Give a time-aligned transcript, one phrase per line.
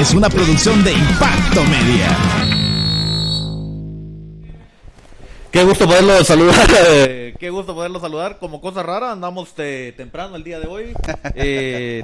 [0.00, 2.08] Es una producción de Impacto Media.
[5.50, 8.38] Qué gusto poderlo saludar, eh, qué gusto poderlo saludar.
[8.38, 10.94] Como cosa rara, andamos temprano el día de hoy.
[11.34, 12.02] Eh,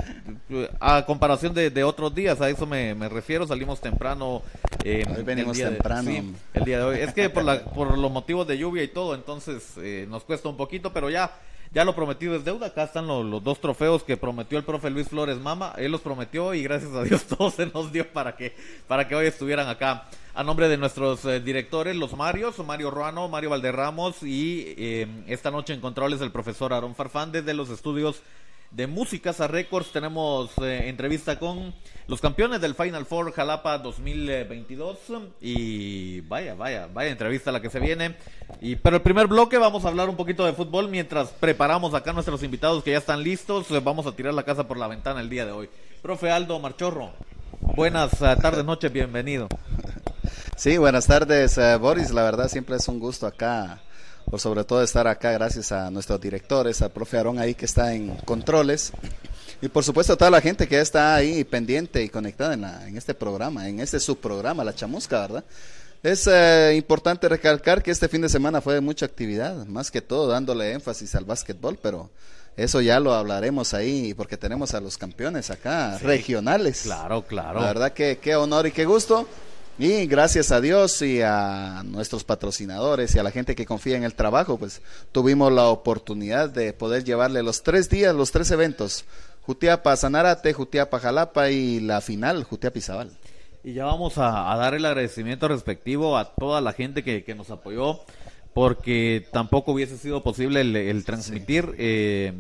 [0.79, 4.43] a comparación de, otros días, a eso me, refiero, salimos temprano.
[4.85, 6.11] Eh, hoy venimos temprano.
[6.53, 6.99] el día de hoy.
[6.99, 9.63] Es que por, la, por los motivos de lluvia y todo, entonces
[10.07, 11.33] nos cuesta un poquito, pero ya
[11.77, 12.69] ya lo prometido es deuda.
[12.69, 15.75] Acá están los, dos trofeos que prometió el profe Luis Flores Mama.
[15.77, 18.57] Él los prometió y gracias a Dios todo se nos dio para que,
[18.89, 20.05] para que hoy estuvieran acá.
[20.35, 25.51] A nombre de nuestros eh, directores, los Marios, Mario Ruano, Mario Valderramos y eh, esta
[25.51, 28.23] noche en controles el profesor Aaron Farfán desde los estudios
[28.71, 31.75] de Músicas a Records tenemos eh, entrevista con
[32.07, 34.99] los campeones del Final Four Jalapa 2022
[35.41, 38.17] y vaya, vaya, vaya entrevista la que se viene.
[38.61, 42.13] Y pero el primer bloque vamos a hablar un poquito de fútbol mientras preparamos acá
[42.13, 43.67] nuestros invitados que ya están listos.
[43.83, 45.71] Vamos a tirar la casa por la ventana el día de hoy.
[46.03, 47.13] Profe Aldo Marchorro,
[47.61, 49.49] buenas eh, tardes, noches, bienvenido.
[50.57, 52.13] Sí, buenas tardes, eh, Boris.
[52.13, 53.81] La verdad siempre es un gusto acá
[54.31, 57.95] por sobre todo estar acá gracias a nuestros directores, al profe Aarón ahí que está
[57.95, 58.93] en controles
[59.63, 62.97] y por supuesto a toda la gente que está ahí pendiente y conectada en, en
[62.97, 65.45] este programa, en este subprograma, La Chamusca, ¿verdad?
[66.03, 70.03] Es eh, importante recalcar que este fin de semana fue de mucha actividad, más que
[70.03, 72.11] todo dándole énfasis al básquetbol, pero
[72.57, 76.83] eso ya lo hablaremos ahí porque tenemos a los campeones acá, regionales.
[76.83, 77.61] Claro, claro.
[77.61, 79.27] La verdad que qué honor y qué gusto.
[79.79, 84.05] Y gracias a Dios y a nuestros patrocinadores y a la gente que confía en
[84.05, 84.81] el trabajo, pues
[85.13, 89.05] tuvimos la oportunidad de poder llevarle los tres días, los tres eventos,
[89.43, 93.11] Jutiapa Sanarate, Jutiapa Jalapa y la final, Jutiapa Izabal.
[93.63, 98.01] Y ya vamos a, dar el agradecimiento respectivo a toda la gente que, nos apoyó,
[98.55, 101.75] porque tampoco hubiese sido posible el, transmitir.
[101.77, 102.33] Eh,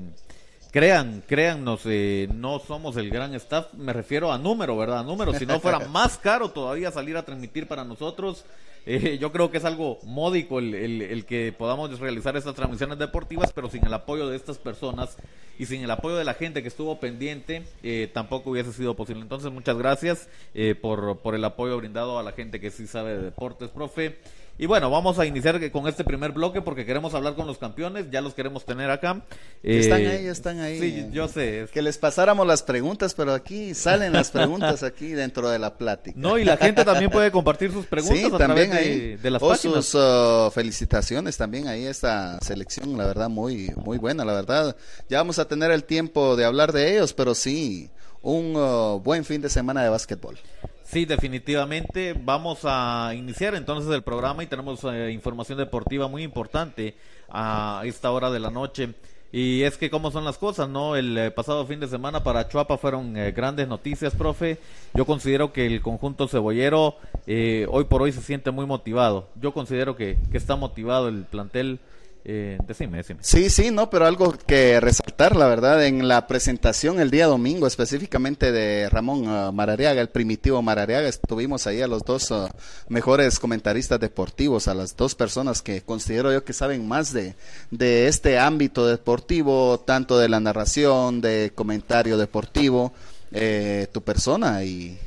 [0.71, 5.01] crean, créannos, eh, no somos el gran staff, me refiero a número, ¿verdad?
[5.01, 8.45] A número, si no fuera más caro todavía salir a transmitir para nosotros.
[8.89, 13.53] Eh, yo creo que es algo módico el, el, que podamos realizar estas transmisiones deportivas,
[13.53, 15.17] pero sin el apoyo de estas personas
[15.59, 19.23] y sin el apoyo de la gente que estuvo pendiente, eh, tampoco hubiese sido posible.
[19.23, 20.29] Entonces, muchas gracias
[20.81, 24.19] por, por el apoyo brindado a la gente que sí sabe de deportes, profe.
[24.59, 28.11] Y bueno, vamos a iniciar con este primer bloque porque queremos hablar con los campeones,
[28.11, 29.23] ya los queremos tener acá.
[29.63, 30.81] están eh, ahí, están ahí.
[30.81, 31.69] Sí, yo sé.
[31.73, 36.19] Que les pasáramos las preguntas, pero aquí salen las preguntas aquí dentro de la plática.
[36.19, 39.17] No, y la gente también puede compartir sus preguntas a también través ahí.
[39.17, 44.25] de, las o sus uh, felicitaciones también ahí esta selección, la verdad muy muy buena,
[44.25, 44.77] la verdad.
[45.09, 47.91] Ya vamos a tener el tiempo de hablar de ellos, pero sí,
[48.23, 50.39] un uh, buen fin de semana de básquetbol.
[50.87, 52.15] Sí, definitivamente.
[52.17, 56.95] Vamos a iniciar entonces el programa y tenemos eh, información deportiva muy importante
[57.29, 58.95] a esta hora de la noche.
[59.33, 60.95] Y es que cómo son las cosas, ¿no?
[60.95, 64.59] El eh, pasado fin de semana para Chuapa fueron eh, grandes noticias, profe.
[64.95, 69.29] Yo considero que el conjunto cebollero hoy por hoy se siente muy motivado.
[69.41, 71.81] Yo considero que, que está motivado el plantel
[72.29, 73.21] eh, decime, decime.
[73.23, 77.69] Sí, sí, no, pero algo que resaltar, la verdad, en la presentación el día domingo,
[77.69, 82.49] específicamente de Ramón uh, Marariaga, el primitivo Marariaga, estuvimos ahí a los dos uh,
[82.89, 87.37] mejores comentaristas deportivos, a las dos personas que considero yo que saben más de,
[87.71, 92.93] de este ámbito deportivo, tanto de la narración, de comentario deportivo,
[93.31, 94.99] eh, tu persona y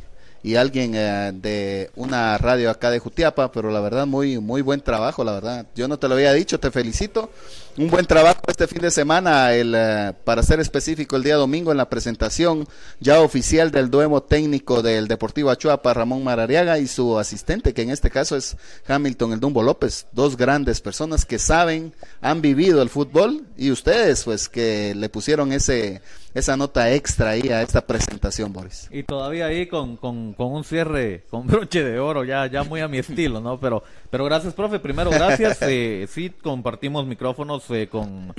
[0.44, 4.82] y alguien eh, de una radio acá de Jutiapa, pero la verdad muy muy buen
[4.82, 5.66] trabajo, la verdad.
[5.76, 7.30] Yo no te lo había dicho, te felicito.
[7.78, 11.72] Un buen trabajo este fin de semana, el eh, para ser específico el día domingo
[11.72, 12.68] en la presentación
[13.00, 17.90] ya oficial del duemo técnico del Deportivo Achuapa, Ramón Marariaga y su asistente, que en
[17.90, 18.58] este caso es
[18.88, 24.24] Hamilton El Dumbo López, dos grandes personas que saben, han vivido el fútbol y ustedes
[24.24, 26.02] pues que le pusieron ese
[26.34, 28.88] esa nota extra ahí a esta presentación, Boris.
[28.92, 32.82] Y todavía ahí con, con, con, un cierre, con broche de oro, ya, ya muy
[32.82, 33.60] a mi estilo, ¿no?
[33.60, 34.80] Pero, pero gracias, profe.
[34.80, 35.60] Primero, gracias.
[35.72, 38.34] Eh, sí, compartimos micrófonos eh, con,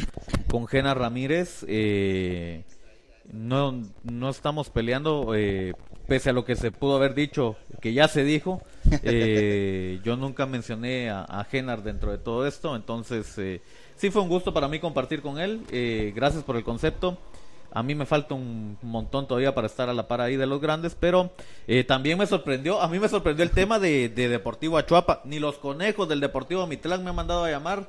[0.49, 1.65] con Gena Ramírez.
[1.69, 2.65] Eh,
[3.33, 5.75] no, no estamos peleando, eh,
[6.07, 8.63] pese a lo que se pudo haber dicho, que ya se dijo.
[9.03, 13.63] Eh, yo nunca mencioné a, a Genar dentro de todo esto, entonces eh,
[13.97, 15.61] sí fue un gusto para mí compartir con él.
[15.71, 17.19] Eh, gracias por el concepto.
[17.73, 20.61] A mí me falta un montón todavía para estar a la par ahí de los
[20.61, 21.31] grandes, pero
[21.69, 25.21] eh, también me sorprendió, a mí me sorprendió el tema de, Deportivo Achuapa.
[25.25, 27.87] Ni los conejos del Deportivo Mitlán me han mandado a llamar.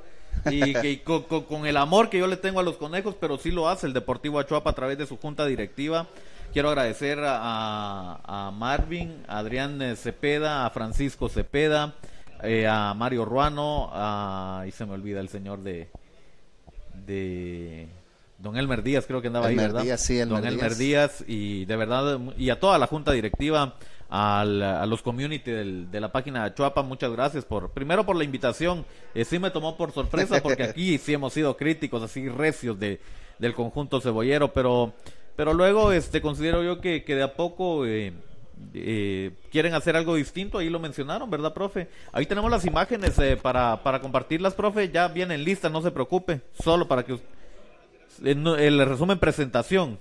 [0.50, 3.68] Y, que, con, el amor que yo le tengo a los conejos, pero sí lo
[3.68, 6.08] hace el Deportivo Achuapa a través de su junta directiva.
[6.54, 11.96] Quiero agradecer a, Marvin, a Adrián eh, Cepeda, a Francisco Cepeda,
[12.44, 15.90] eh, a Mario Ruano, a, y se me olvida el señor de,
[17.06, 17.88] de
[18.42, 19.84] Don Elmer Díaz creo que andaba Elmer ahí, ¿verdad?
[19.84, 21.24] Díaz, sí, Elmer Don Elmer Díaz.
[21.28, 23.76] Y de verdad, y a toda la junta directiva,
[24.10, 28.16] al- a los community del- de la página de Chuapa, muchas gracias por, primero por
[28.16, 28.86] la invitación,
[29.16, 33.00] eh, sí me tomó por sorpresa porque aquí sí hemos sido críticos así recios de,
[33.40, 34.92] del conjunto cebollero, pero,
[35.38, 38.12] pero luego este considero yo que, que de a poco eh,
[38.74, 41.88] eh, quieren hacer algo distinto, ahí lo mencionaron, ¿verdad, profe?
[42.12, 46.42] Ahí tenemos las imágenes eh, para, para compartirlas, profe, ya vienen listas, no se preocupe,
[46.62, 47.22] solo para que us-
[48.24, 50.00] el resumen presentación.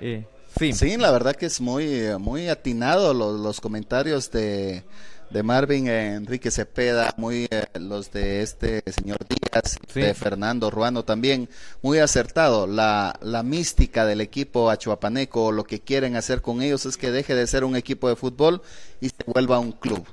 [0.00, 0.24] Eh,
[0.58, 0.72] sí.
[0.72, 4.84] Sí, la verdad que es muy, muy atinado los, los comentarios de,
[5.30, 10.00] de Marvin Enrique Cepeda, muy eh, los de este señor Díaz, Sí.
[10.00, 11.48] de Fernando Ruano también,
[11.82, 12.66] muy acertado.
[12.66, 17.34] La, la mística del equipo achuapaneco, lo que quieren hacer con ellos es que deje
[17.34, 18.62] de ser un equipo de fútbol
[19.00, 20.06] y se vuelva un club.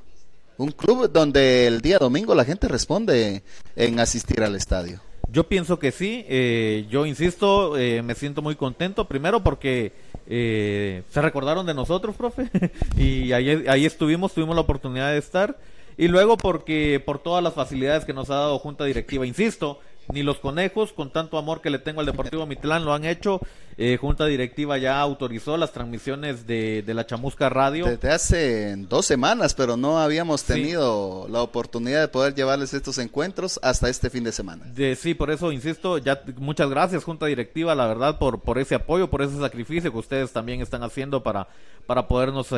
[0.58, 3.44] Un club donde el día domingo la gente responde
[3.76, 5.00] en asistir al estadio.
[5.32, 9.92] Yo pienso que sí, eh, yo insisto, eh, me siento muy contento, primero porque
[10.26, 12.50] eh, se recordaron de nosotros, profe,
[12.98, 15.58] y ahí, ahí estuvimos, tuvimos la oportunidad de estar,
[15.98, 19.80] y luego porque por todas las facilidades que nos ha dado Junta Directiva, insisto,
[20.14, 23.42] ni los conejos, con tanto amor que le tengo al Deportivo Mitlán, lo han hecho,
[23.78, 27.86] eh, Junta Directiva ya autorizó las transmisiones de, de la Chamusca Radio.
[27.86, 30.54] Desde hace dos semanas, pero no habíamos Sí.
[30.54, 34.64] tenido la oportunidad de poder llevarles estos encuentros hasta este fin de semana.
[34.74, 38.76] De, sí, por eso insisto, ya muchas gracias Junta Directiva, la verdad, por, por ese
[38.76, 41.48] apoyo, por ese sacrificio que ustedes también están haciendo para,
[41.86, 42.56] para podernos eh,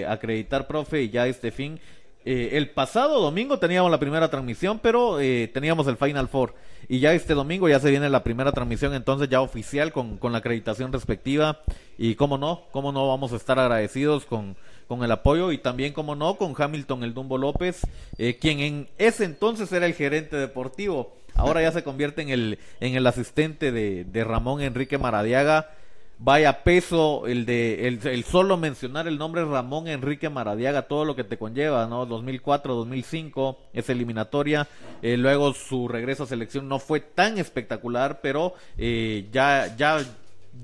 [0.00, 1.80] eh, acreditar, profe, y ya este fin.
[2.24, 6.54] Eh, el pasado domingo teníamos la primera transmisión, pero eh, teníamos el Final Four.
[6.88, 10.32] Y ya este domingo ya se viene la primera transmisión, entonces ya oficial con, con
[10.32, 11.60] la acreditación respectiva.
[11.98, 14.56] Y cómo no, cómo no vamos a estar agradecidos con,
[14.88, 17.82] con el apoyo y también, como no, con Hamilton el Dumbo López,
[18.18, 21.14] eh, quien en ese entonces era el gerente deportivo.
[21.34, 25.70] Ahora ya se convierte en el, en el asistente de, de Ramón Enrique Maradiaga.
[26.18, 31.16] Vaya peso el de el, el solo mencionar el nombre Ramón Enrique Maradiaga, todo lo
[31.16, 32.06] que te conlleva, ¿no?
[32.06, 34.68] 2004, 2005, esa eliminatoria.
[35.02, 39.98] eh, luego su regreso a selección no fue tan espectacular, pero eh, ya, ya,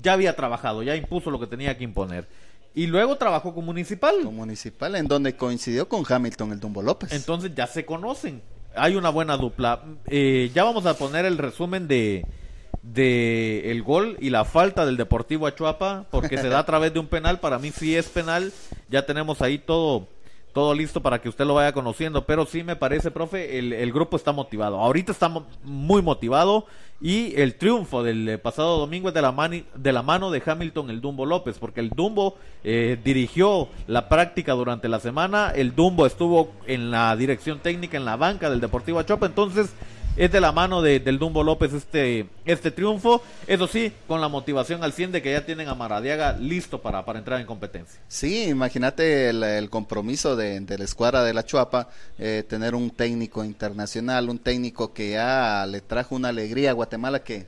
[0.01, 2.27] ya había trabajado, ya impuso lo que tenía que imponer.
[2.73, 4.15] Y luego trabajó con Municipal.
[4.23, 7.11] Con Municipal, en donde coincidió con Hamilton el Dumbo López.
[7.11, 8.41] Entonces ya se conocen.
[8.75, 9.81] Hay una buena dupla.
[10.05, 12.25] Eh, ya vamos a poner el resumen de,
[12.81, 16.99] de el gol y la falta del Deportivo Achuapa, porque se da a través de
[16.99, 17.39] un penal.
[17.39, 18.51] Para mí sí es penal.
[18.89, 20.07] Ya tenemos ahí todo
[20.53, 24.17] todo listo para que usted lo vaya conociendo, pero sí me parece, profe, el, grupo
[24.17, 24.79] está motivado.
[24.79, 25.31] Ahorita está
[25.63, 26.65] muy motivado
[26.99, 30.41] y el triunfo del eh, pasado domingo es de la, mani- de la mano de
[30.43, 35.75] Hamilton el Dumbo López, porque el Dumbo eh, dirigió la práctica durante la semana, el
[35.75, 39.71] Dumbo estuvo en la dirección técnica en la banca del Deportivo Achopa, entonces
[40.15, 44.27] es de la mano de- del Dumbo López este, este triunfo, eso sí, con la
[44.27, 47.99] motivación al 100 de que ya tienen a Maradiaga listo para, para entrar en competencia.
[48.07, 52.89] Sí, imagínate el, el compromiso de, de la escuadra de la Chuapa, eh, tener un
[52.89, 57.47] técnico internacional, un técnico que ya le trajo una alegría a Guatemala que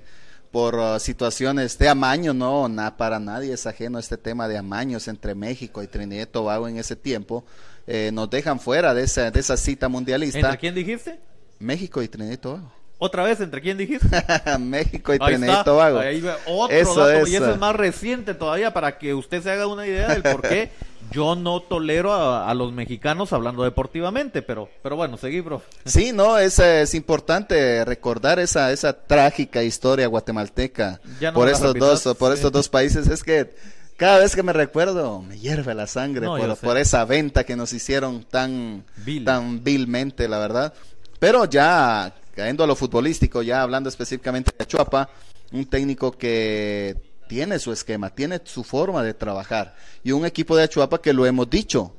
[0.52, 5.08] por uh, situaciones de amaño, no, na, para nadie es ajeno este tema de amaños
[5.08, 7.46] entre México y Trinidad y Tobago en ese tiempo,
[7.88, 10.40] eh, nos dejan fuera de esa, de esa cita mundialista.
[10.40, 11.20] ¿Entre quién dijiste?
[11.62, 12.72] México y Trinidad y Tobago.
[13.04, 14.08] ¿Otra vez entre quién dijiste?
[14.60, 15.64] México y Ahí Trinidad y.
[15.64, 16.00] Tobago.
[16.00, 19.42] Ahí va otro Eso dato, es, y eso es más reciente todavía para que usted
[19.42, 20.70] se haga una idea del por qué
[21.12, 25.64] yo no tolero a, a los mexicanos hablando deportivamente, pero, pero bueno, seguí, bro.
[25.84, 31.74] Sí, no, es, es importante recordar esa, esa trágica historia guatemalteca Ya no por estos
[31.74, 33.08] dos, por estos dos países.
[33.08, 33.56] Es que
[33.98, 37.56] cada vez que me recuerdo me hierve la sangre No, por, por esa venta que
[37.56, 39.26] nos hicieron tan, Vil.
[39.26, 40.74] tan vilmente, la verdad.
[41.22, 45.08] Pero ya cayendo a lo futbolístico, ya hablando específicamente de Chuapa,
[45.52, 46.98] un técnico que
[47.28, 49.76] tiene su esquema, tiene su forma de trabajar.
[50.04, 51.94] Y un equipo de Achuapa que lo hemos dicho,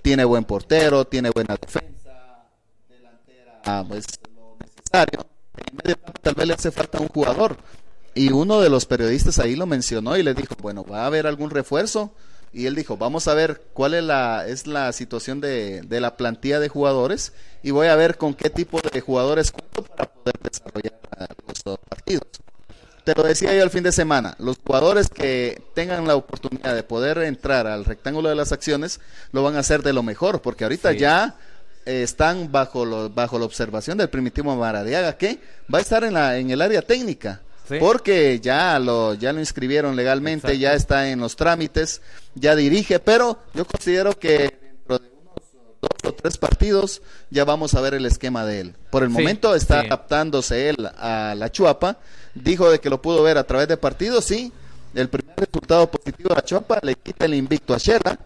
[0.00, 2.46] tiene buen portero, tiene buena defensa,
[2.88, 5.26] delantera, pues lo necesario.
[6.22, 7.56] Tal vez le hace falta un jugador.
[8.14, 11.26] Y uno de los periodistas ahí lo mencionó y le dijo, bueno, va a haber
[11.26, 12.12] algún refuerzo
[12.52, 16.16] y él dijo, vamos a ver cuál es la es la situación de, de la
[16.16, 20.34] plantilla de jugadores y voy a ver con qué tipo de jugadores cuento para poder
[20.42, 20.98] desarrollar
[21.46, 22.22] los ah, partidos.
[23.04, 26.82] Te lo decía yo el fin de semana, los jugadores que tengan la oportunidad de
[26.82, 29.00] poder entrar al rectángulo de las acciones
[29.32, 30.98] lo van a hacer de lo mejor, porque ahorita Sí.
[30.98, 31.36] ya
[31.86, 35.40] eh, están bajo lo, bajo la observación del primitivo Maradiaga, que
[35.72, 37.40] va a estar en la en el área técnica.
[37.68, 37.76] Sí.
[37.78, 40.60] Porque ya lo ya lo inscribieron legalmente, Exacto.
[40.60, 42.00] ya está en los trámites,
[42.34, 45.34] ya dirige, pero yo considero que dentro de unos
[45.82, 48.74] dos o tres partidos ya vamos a ver el esquema de él.
[48.90, 49.86] Por el Sí, momento está sí.
[49.86, 51.98] adaptándose él a la Chuapa,
[52.34, 54.50] dijo de que lo pudo ver a través de partidos, sí.
[54.94, 58.18] El primer resultado positivo a Chuapa le quita el invicto a Shela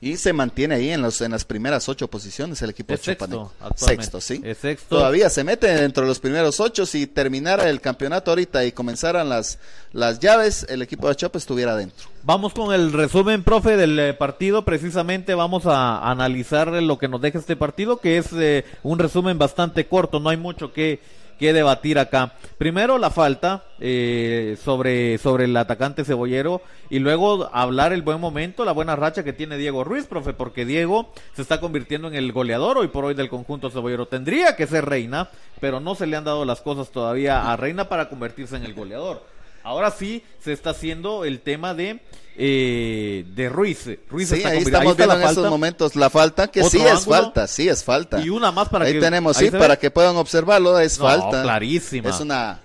[0.00, 3.52] y se mantiene ahí en, los, en las primeras ocho posiciones el equipo Es sexto.
[3.76, 4.40] Sexto, sí.
[4.44, 4.96] Es sexto.
[4.96, 6.84] Todavía se mete dentro de los primeros ocho.
[6.84, 9.58] Si terminara el campeonato ahorita y comenzaran las,
[9.92, 12.08] las llaves, el equipo de Chuapa estuviera dentro.
[12.22, 14.64] Vamos con el resumen, profe, del eh, partido.
[14.64, 19.38] Precisamente vamos a analizar lo que nos deja este partido, que es eh, un resumen
[19.38, 20.20] bastante corto.
[20.20, 21.00] No hay mucho que,
[21.38, 22.32] que debatir acá.
[22.58, 28.64] Primero la falta eh, sobre, sobre el atacante cebollero y luego hablar el buen momento,
[28.64, 32.32] la buena racha que tiene Diego Ruiz, profe, porque Diego se está convirtiendo en el
[32.32, 34.06] goleador hoy por hoy del conjunto cebollero.
[34.06, 35.28] Tendría que ser Reina,
[35.60, 38.74] pero no se le han dado las cosas todavía a Reina para convertirse en el
[38.74, 39.35] goleador.
[39.66, 42.00] Ahora sí se está haciendo el tema de
[42.38, 43.88] eh, de Ruiz.
[44.08, 46.88] Ruiz Sí, está ahí estamos está viendo en estos momentos la falta, que sí Otro
[46.90, 47.16] es ángulo.
[47.22, 48.20] falta, sí es falta.
[48.20, 49.78] Y una más para ahí que tenemos, ahí sí, se para ve.
[49.80, 51.42] que puedan observarlo, es No, falta.
[51.42, 52.10] clarísima.
[52.10, 52.60] Es una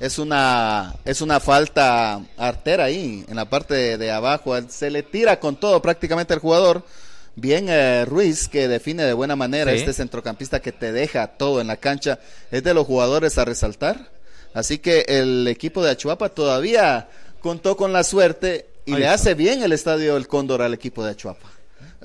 [0.00, 5.02] es una es una falta artera ahí en la parte de, de abajo, se le
[5.02, 6.84] tira con todo prácticamente al jugador.
[7.34, 9.78] Bien eh, Ruiz que define de buena manera Sí.
[9.78, 12.18] este centrocampista que te deja todo en la cancha,
[12.50, 14.10] es de los jugadores a resaltar.
[14.54, 17.08] Así que el equipo de Achuapa todavía
[17.40, 19.14] contó con la suerte y Ahí le está.
[19.14, 21.48] hace bien el estadio El Cóndor al equipo de Achuapa.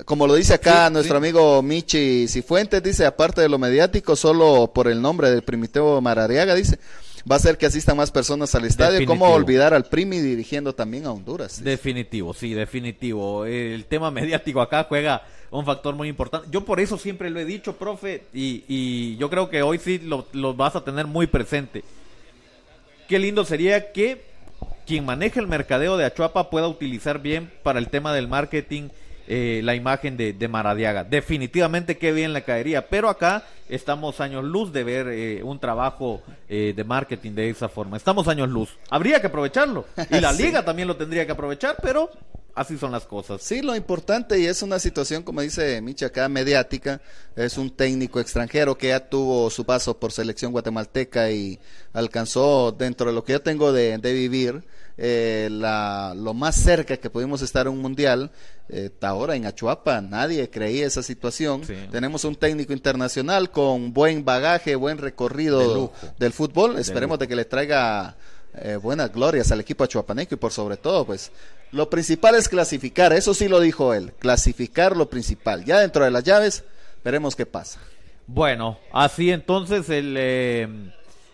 [0.04, 1.18] Como lo dice acá Sí, nuestro sí.
[1.18, 6.54] amigo Michi Cifuentes, dice, aparte de lo mediático, solo por el nombre del primitivo Marariaga,
[6.56, 6.78] dice,
[7.30, 8.98] va a ser que asistan más personas al estadio.
[9.06, 9.34] ¿Cómo Definitivo.
[9.36, 11.62] olvidar al Primi dirigiendo también a Honduras?
[11.62, 13.44] Definitivo, sí, definitivo.
[13.46, 15.22] El tema mediático acá juega
[15.52, 16.48] un factor muy importante.
[16.50, 20.00] Yo por eso siempre lo he dicho, profe, y, y yo creo que hoy sí
[20.00, 21.84] lo, lo vas a tener muy presente.
[23.08, 24.22] Qué lindo sería que
[24.86, 28.88] quien maneje el mercadeo de Achuapa pueda utilizar bien para el tema del marketing
[29.26, 31.04] eh, la imagen de, de Maradiaga.
[31.04, 36.22] Definitivamente qué bien le caería, pero acá estamos años luz de ver eh, un trabajo
[36.48, 37.96] eh, de marketing de esa forma.
[37.96, 38.76] Estamos años luz.
[38.90, 39.86] Habría que aprovecharlo.
[40.10, 40.42] Y la Sí.
[40.42, 42.10] liga también lo tendría que aprovechar, pero
[42.54, 43.42] así son las cosas.
[43.42, 47.00] Sí, lo importante y es una situación, como dice Michi acá, mediática.
[47.36, 51.58] Es un técnico extranjero que ya tuvo su paso por selección guatemalteca y
[51.92, 54.64] alcanzó dentro de lo que yo tengo de, de vivir
[54.96, 58.30] eh, la, lo más cerca que pudimos estar a un mundial.
[58.68, 61.64] Eh, ahora en Achuapa nadie creía esa situación.
[61.64, 61.74] Sí.
[61.90, 66.78] Tenemos un técnico internacional con buen bagaje, buen recorrido De del fútbol.
[66.78, 68.16] Esperemos de que le traiga
[68.56, 71.32] eh, buenas glorias al equipo achuapaneco y por sobre todo, pues,
[71.72, 75.64] lo principal es clasificar, eso sí lo dijo él, clasificar lo principal.
[75.64, 76.64] Ya dentro de las llaves,
[77.04, 77.80] veremos qué pasa.
[78.26, 80.68] Bueno, así entonces el, eh,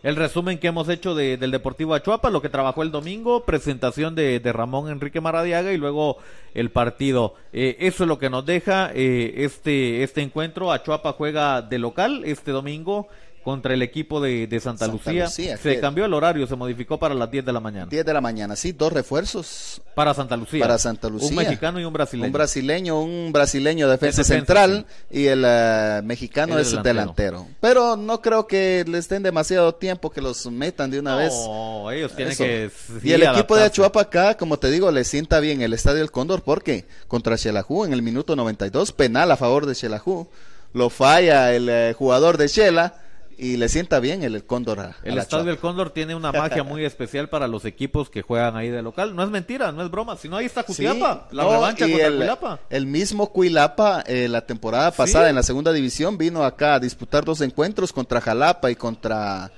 [0.03, 4.15] el resumen que hemos hecho de- del Deportivo Achuapa, lo que trabajó el domingo, presentación
[4.15, 6.17] de, de Ramón Enrique Maradiaga y luego
[6.55, 7.35] el partido.
[7.53, 10.73] Eh, eso es lo que nos deja eh, este, este encuentro.
[10.73, 13.09] Achuapa juega de local este domingo
[13.43, 15.25] contra el equipo de, de Santa, Santa Lucía.
[15.25, 17.87] Lucía, Se que- cambió el horario, se modificó para las 10 de la mañana.
[17.87, 20.61] 10 de la mañana, sí, dos refuerzos Para Santa Lucía.
[20.61, 21.29] para Santa Lucía.
[21.31, 22.27] Un mexicano y un brasileño.
[22.27, 26.95] Un brasileño, un brasileño defensa, defensa, central y el eh, mexicano El es delantero.
[27.01, 27.47] delantero.
[27.61, 31.33] Pero no creo que les den demasiado tiempo que los metan de una vez.
[31.33, 32.45] No, ellos tienen Eso.
[32.45, 32.71] que.
[32.99, 33.65] y sí, el equipo de.
[33.65, 37.85] Achuapa acá, como te digo, le sienta bien el estadio El Cóndor porque contra Xelajú
[37.85, 40.29] en el minuto 92, penal a favor de Xelajú,
[40.73, 42.95] lo falla el eh, jugador de Xela
[43.41, 44.81] y le sienta bien el, el Cóndor.
[44.81, 45.59] a- El a Estadio del.
[45.59, 49.17] Cóndor tiene una magia muy especial para los equipos que juegan ahí de local.
[49.17, 50.17] No es mentira, no es broma.
[50.17, 51.29] Si no, ahí está Sí, Jutiapa.
[51.33, 52.61] la no, revancha contra el, Cuilapa.
[52.69, 55.31] el mismo Cuilapa eh, la temporada pasada Sí.
[55.31, 59.51] en la segunda división vino acá a disputar dos encuentros contra Jalapa y contra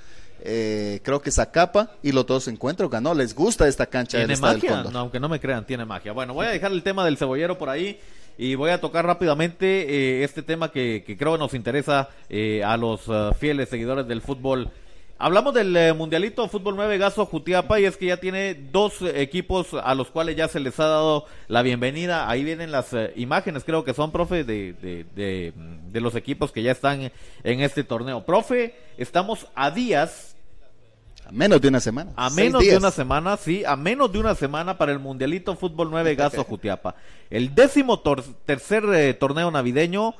[0.45, 3.15] eh, creo que Zacapa y los dos encuentros ganó.
[3.15, 4.93] Les gusta esta cancha del Tiene del magia, Cóndor.
[4.93, 6.13] no, aunque no me crean, tiene magia.
[6.13, 8.01] Bueno, voy a dejar el tema del cebollero por ahí
[8.43, 12.77] y voy a tocar rápidamente eh, este tema que, que creo nos interesa eh, a
[12.77, 14.71] los eh, fieles seguidores del fútbol.
[15.17, 19.95] Hablamos del Mundialito Fútbol 9 Gaso Jutiapa y es que ya tiene dos equipos a
[19.95, 22.29] los cuales ya se les ha dado la bienvenida.
[22.29, 25.53] Ahí vienen las imágenes, creo que son, profe, de, de, de,
[25.93, 27.13] de los equipos que ya están
[27.45, 28.25] en este torneo.
[28.27, 30.35] Profe, estamos a días
[31.27, 32.13] A menos de una semana.
[32.17, 35.89] a menos de una semana, sí, a menos de una semana para el Mundialito Fútbol
[35.91, 36.95] 9 Gaso Jutiapa.
[37.31, 40.15] El décimo tor- tercer eh, torneo navideño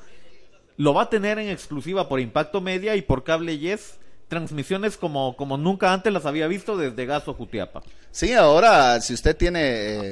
[0.77, 3.99] lo va a tener en exclusiva por Impacto Media y por Cable Yes.
[4.27, 7.83] Transmisiones como, como nunca antes las había visto desde Gaso Jutiapa.
[8.09, 9.59] Sí, ahora, si usted tiene...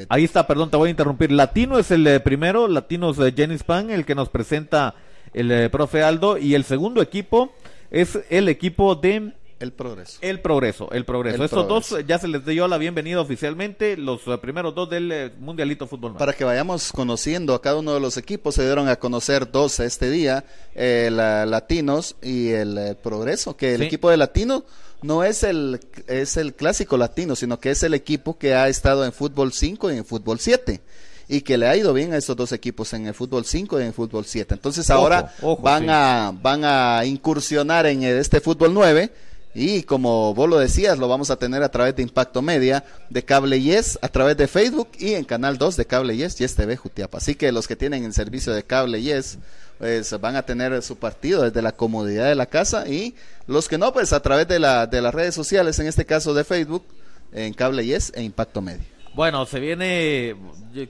[0.01, 1.31] eh, Ahí está, perdón, te voy a interrumpir.
[1.31, 4.93] Latino es el eh, primero, Latino es Jenny Span, el que nos presenta
[5.33, 6.37] el profe Aldo.
[6.37, 7.53] Y el segundo equipo
[7.89, 10.17] es el equipo de el progreso.
[10.21, 11.43] El Progreso, el Progreso.
[11.43, 15.11] Estos dos eh, ya se les dio la bienvenida oficialmente, los eh, primeros dos del
[15.11, 16.17] eh, Mundialito Fútbol.
[16.17, 19.79] Para que vayamos conociendo a cada uno de los equipos, se dieron a conocer dos
[19.79, 23.85] este día, el eh, Latinos y el, eh, Progreso, que el Sí.
[23.85, 24.65] equipo de Latino
[25.03, 29.05] no es el, es el clásico latino, sino que es el equipo que ha estado
[29.05, 30.81] en fútbol 5 y en fútbol 7
[31.27, 33.81] y que le ha ido bien a estos dos equipos en el fútbol 5 y
[33.83, 34.53] en el fútbol 7.
[34.53, 39.11] Entonces ahora van, a, van a incursionar en este fútbol 9
[39.53, 43.23] y como vos lo decías, lo vamos a tener a través de Impacto Media, de
[43.23, 46.77] Cable Yes, a través de Facebook y en Canal 2 de Cable Yes, Yes TV
[46.77, 47.17] Jutiapa.
[47.17, 49.39] Así que los que tienen el servicio de Cable Yes,
[49.77, 53.15] pues van a tener su partido desde la comodidad de la casa y
[53.47, 56.33] los que no, pues a través de, la, de las redes sociales, en este caso
[56.33, 56.85] de Facebook,
[57.33, 58.85] en Cable Yes e Impacto Media.
[59.13, 60.37] Bueno, se viene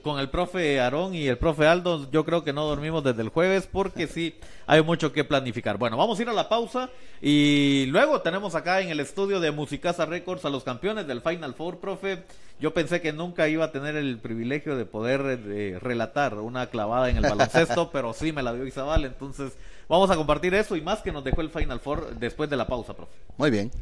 [0.02, 2.08] con el profe Aarón y el profe Aldo.
[2.12, 4.36] Yo creo que no dormimos desde el jueves porque sí
[4.66, 5.76] hay mucho que planificar.
[5.76, 6.88] Bueno, vamos a ir a la pausa
[7.20, 11.54] y luego tenemos acá en el estudio de Musicasa Records a los campeones del Final
[11.54, 12.22] Four, profe.
[12.60, 17.10] Yo pensé que nunca iba a tener el privilegio de poder eh, relatar una clavada
[17.10, 19.04] en el baloncesto, pero sí me la dio Isabel.
[19.04, 22.56] Entonces, vamos a compartir eso y más que nos dejó el Final Four después de
[22.56, 23.12] la pausa, profe.
[23.36, 23.72] Muy bien.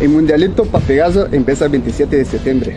[0.00, 2.76] El Mundialito Papegazo empieza el 27 de septiembre.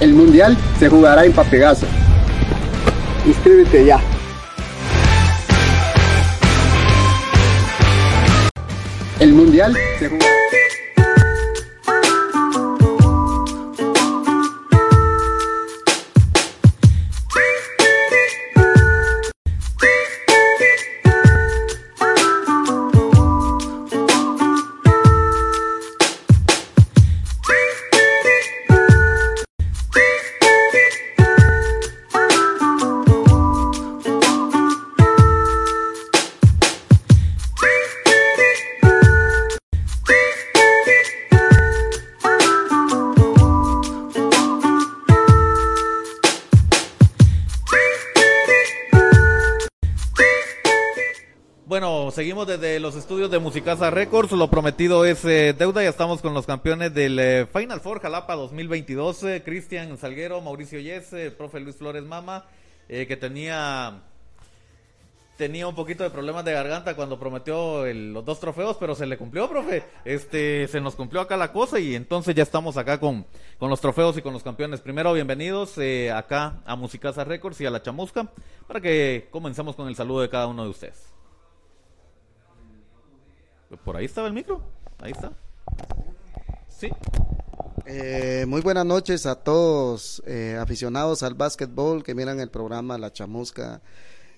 [0.00, 1.86] El mundial se jugará en Papegazo.
[3.26, 4.00] Inscríbete ya.
[9.18, 10.38] El mundial se jugará.
[52.18, 54.32] Seguimos desde los estudios de Musicasa Records.
[54.32, 55.84] Lo prometido es eh, deuda.
[55.84, 59.24] Ya estamos con los campeones del eh, Final Four Jalapa 2022.
[59.44, 62.44] Cristian Salguero, Mauricio Yes, el profe Luis Flores Mama,
[62.88, 64.02] eh, que tenía
[65.36, 69.16] tenía un poquito de problemas de garganta cuando prometió los dos trofeos, pero se le
[69.16, 69.84] cumplió, profe.
[70.04, 73.26] Este, se nos cumplió acá la cosa y entonces ya estamos acá con,
[73.60, 74.80] con los trofeos y con los campeones.
[74.80, 75.76] Primero, bienvenidos
[76.12, 78.28] acá a Musicasa Records y a La Chamusca
[78.66, 81.17] para que comencemos con el saludo de cada uno de ustedes.
[83.84, 84.62] Por ahí estaba el micro.
[84.98, 85.32] Ahí está.
[86.68, 86.90] Sí.
[87.86, 93.12] Eh, muy buenas noches a todos eh, aficionados al básquetbol que miran el programa La
[93.12, 93.80] Chamusca.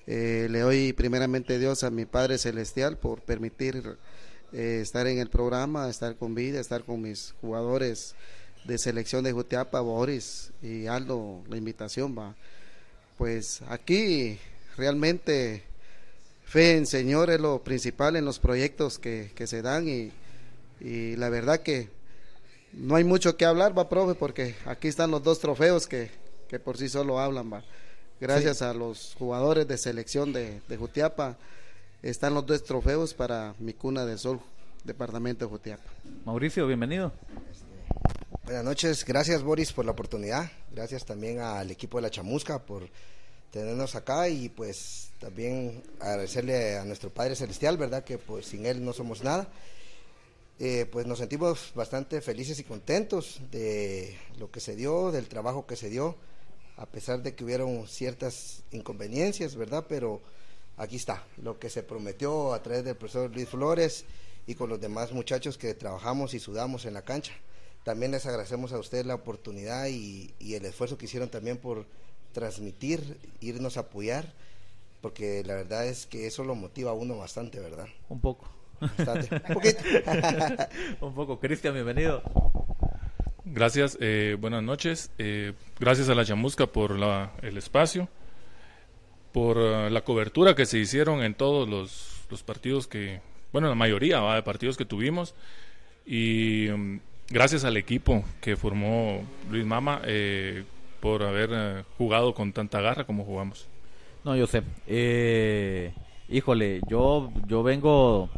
[0.06, 3.98] Eh, le doy primeramente Dios a mi Padre Celestial por permitir
[4.52, 8.16] estar en el programa, estar con vida, estar con mis jugadores
[8.64, 12.34] de selección de Jutiapa, Boris y Aldo, la invitación va.
[13.16, 14.38] Pues aquí
[14.76, 15.62] realmente
[16.50, 20.12] fe en Señor es lo principal en los proyectos que, se dan y,
[21.16, 21.88] la verdad que
[22.72, 26.10] no hay mucho que hablar, va, profe, porque aquí están los dos trofeos que,
[26.64, 27.62] por sí solo hablan, va.
[28.20, 31.38] Gracias a los jugadores de selección de, de Jutiapa,
[32.02, 34.40] están los dos trofeos para mi cuna de sol,
[34.82, 35.84] departamento de Jutiapa.
[36.24, 37.12] Mauricio, bienvenido.
[38.42, 42.88] Buenas noches, gracias Boris por la oportunidad, gracias también al equipo de la Chamusca por
[43.50, 48.04] tenernos acá y pues también agradecerle a nuestro Padre Celestial, ¿verdad?
[48.04, 49.48] Que pues sin Él no somos nada.
[50.58, 55.66] Eh, pues nos sentimos bastante felices y contentos de lo que se dio, del trabajo
[55.66, 56.16] que se dio
[56.80, 59.84] a pesar de que hubieron ciertas inconveniencias, ¿verdad?
[59.86, 60.22] Pero
[60.78, 64.06] aquí está, lo que se prometió a través del profesor Luis Flores
[64.46, 67.32] y con los demás muchachos que trabajamos y sudamos en la cancha.
[67.84, 71.84] También les agradecemos a ustedes la oportunidad y, y el esfuerzo que hicieron también por
[72.32, 74.32] transmitir, irnos a apoyar,
[75.00, 77.86] porque la verdad es que eso lo motiva a uno bastante, ¿verdad?
[78.08, 78.48] Un poco.
[78.80, 79.28] Bastante.
[79.48, 79.78] Un poquito.
[81.00, 81.40] Un poco.
[81.40, 82.22] Cristian, bienvenido.
[83.44, 85.10] Gracias, eh, buenas noches.
[85.18, 88.08] Eh, gracias a la Chamusca por la, el espacio,
[89.32, 93.20] por uh, la cobertura que se hicieron en todos los, los partidos que,
[93.52, 94.36] bueno, la mayoría ¿va?
[94.36, 95.34] de partidos que tuvimos.
[96.06, 100.64] Y um, gracias al equipo que formó Luis Mama eh,
[101.00, 103.68] por haber uh, jugado con tanta garra como jugamos.
[104.24, 104.62] No, yo sé.
[104.86, 105.92] Eh,
[106.28, 108.28] híjole, yo, yo vengo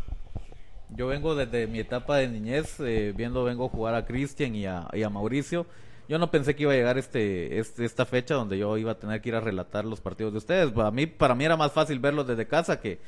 [0.94, 4.66] yo vengo desde mi etapa de niñez, eh, viendo, vengo a jugar a Cristian y
[4.66, 5.66] a, y a, Mauricio.
[6.09, 8.98] Yo no pensé que iba a llegar este, este, esta fecha donde yo iba a
[8.98, 10.70] tener que ir a relatar los partidos de ustedes.
[10.70, 12.98] Para mí, para mí era más fácil verlos desde casa que,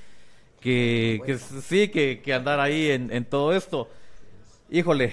[0.61, 3.88] que, que sí, que, que, andar ahí en, en, todo esto.
[4.71, 5.12] Híjole,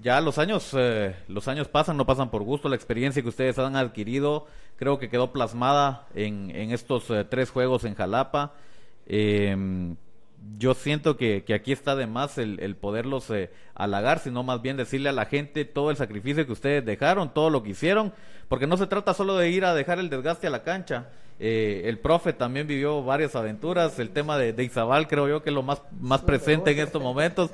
[0.00, 2.68] ya los años, eh, los años pasan, no pasan por gusto.
[2.68, 7.50] La experiencia que ustedes han adquirido, creo que quedó plasmada en, en estos eh, tres
[7.50, 8.54] juegos en Jalapa.
[9.06, 9.94] Eh,
[10.58, 14.62] yo siento que, que, aquí está de más el, el poderlos eh, halagar, sino más
[14.62, 18.12] bien decirle a la gente todo el sacrificio que ustedes dejaron, todo lo que hicieron,
[18.48, 21.08] porque no se trata solo de ir a dejar el desgaste a la cancha.
[21.38, 25.50] Eh, el profe también vivió varias aventuras, el tema de, de Izabal creo yo que
[25.50, 27.50] es lo más, más presente en estos momentos.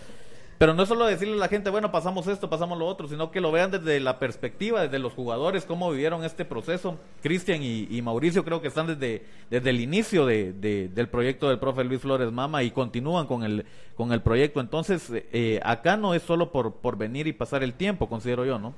[0.58, 3.30] Pero no es solo decirle a la gente, bueno, pasamos esto, pasamos lo otro, sino
[3.30, 6.98] que lo vean desde la perspectiva, desde los jugadores, cómo vivieron este proceso.
[7.22, 11.58] Cristian y, Mauricio creo que están desde, desde el inicio de, de, del proyecto del
[11.58, 13.66] profe Luis Flores Mama y continúan con el,
[13.96, 14.60] con el proyecto.
[14.60, 18.58] Entonces, eh, acá no es solo por, por venir y pasar el tiempo, considero yo,
[18.58, 18.74] ¿no?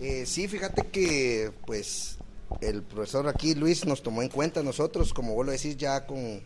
[0.00, 2.18] Eh, sí, fíjate que, pues,
[2.60, 6.40] el profesor aquí, Luis, nos tomó en cuenta nosotros, como vos lo decís, ya con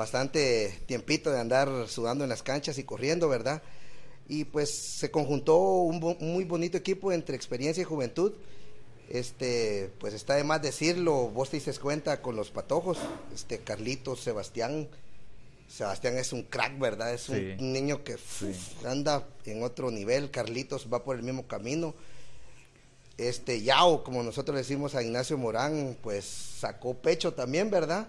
[0.00, 3.62] bastante tiempito de andar sudando en las canchas y corriendo, ¿verdad?
[4.28, 8.32] Y pues se conjuntó un, bo muy bonito equipo entre experiencia y juventud.
[9.10, 12.96] Este, pues está de más decirlo, vos te diste cuenta con los patojos,
[13.34, 14.88] este Carlitos, Sebastián.
[15.68, 17.12] Sebastián es un crack, ¿verdad?
[17.12, 18.54] Es un niño que sí.
[18.86, 20.30] anda en otro nivel.
[20.30, 21.94] Carlitos va por el mismo camino.
[23.18, 28.08] Este Yao, como nosotros le decimos a Ignacio Morán, pues sacó pecho también, ¿verdad?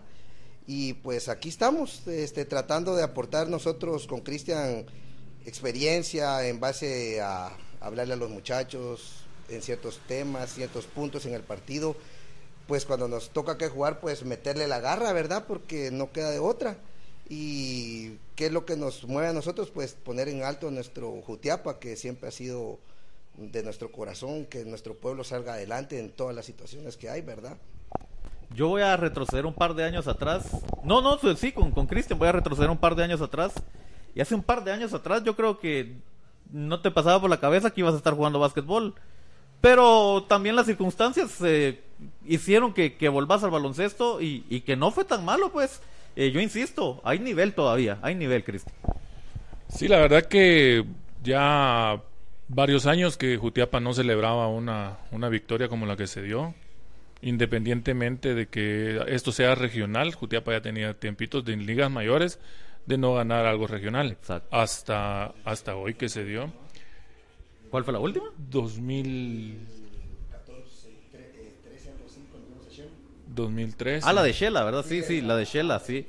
[0.67, 4.85] Y pues aquí estamos este, tratando de aportar nosotros con Cristian
[5.45, 11.41] experiencia en base a hablarle a los muchachos en ciertos temas, ciertos puntos en el
[11.41, 11.95] partido,
[12.67, 15.45] pues cuando nos toca que jugar, pues meterle la garra, ¿verdad?
[15.47, 16.77] Porque no queda de otra.
[17.27, 21.79] Y qué es lo que nos mueve a nosotros, pues poner en alto nuestro Jutiapa,
[21.79, 22.79] que siempre ha sido
[23.37, 27.57] de nuestro corazón, que nuestro pueblo salga adelante en todas las situaciones que hay, ¿verdad?
[28.55, 30.49] Yo voy a retroceder un par de años atrás.
[30.83, 33.53] No, no, sí, con, con Cristian voy a retroceder un par de años atrás.
[34.13, 35.95] Y hace un par de años atrás yo creo que
[36.51, 38.93] no te pasaba por la cabeza que ibas a estar jugando básquetbol.
[39.61, 41.81] Pero también las circunstancias eh,
[42.25, 45.81] hicieron que, que volvás al baloncesto y, y, que no fue tan malo, pues.
[46.15, 48.75] Eh, yo insisto, hay nivel todavía, hay nivel, Cristian.
[49.69, 50.83] Sí, la verdad que
[51.23, 52.01] ya
[52.49, 56.53] varios años que Jutiapa no celebraba una, una victoria como la que se dio
[57.21, 62.39] independientemente de que esto sea regional, Jutiapa ya tenía tiempitos de ligas mayores
[62.85, 64.11] de no ganar algo regional.
[64.11, 64.55] Exacto.
[64.55, 66.51] Hasta, hasta hoy que se dio.
[67.69, 68.25] ¿Cuál fue la última?
[68.37, 69.67] 2000...
[73.27, 74.03] 2003.
[74.05, 74.83] Ah, la de Shela, ¿verdad?
[74.85, 76.05] Sí, sí, la de Shela, sí.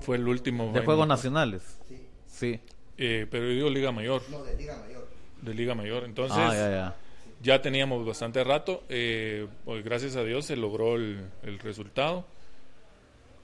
[0.00, 0.70] Fue el último.
[0.74, 1.80] De Juegos Nacionales.
[2.26, 2.60] Sí.
[2.98, 4.20] Eh, pero yo digo Liga Mayor.
[4.30, 5.08] No, de Liga Mayor.
[5.40, 6.04] De Liga Mayor.
[6.04, 6.96] Entonces, ah, ya, ya
[7.42, 12.26] ya teníamos bastante rato, eh, pues gracias a Dios se logró el, el, resultado.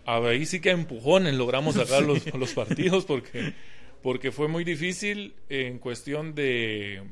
[0.05, 3.55] Ahí sí que a empujones logramos sacar los, los, partidos porque,
[4.03, 7.03] porque fue muy difícil en cuestión de,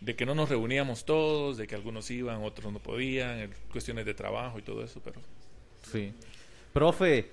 [0.00, 4.14] de que no nos reuníamos todos, de que algunos iban, otros no podían, cuestiones de
[4.14, 5.20] trabajo y todo eso, pero...
[5.90, 6.12] Sí.
[6.72, 7.30] Profe,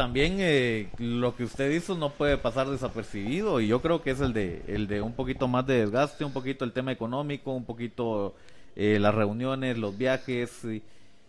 [0.00, 4.20] también eh, lo que usted hizo no puede pasar desapercibido y yo creo que es
[4.22, 7.66] el de el de un poquito más de desgaste, un poquito el tema económico, un
[7.66, 8.34] poquito
[8.76, 10.64] eh, las reuniones, los viajes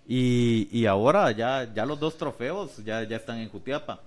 [0.08, 4.00] y, y, ahora ya ya los dos trofeos ya ya están en Jutiapa.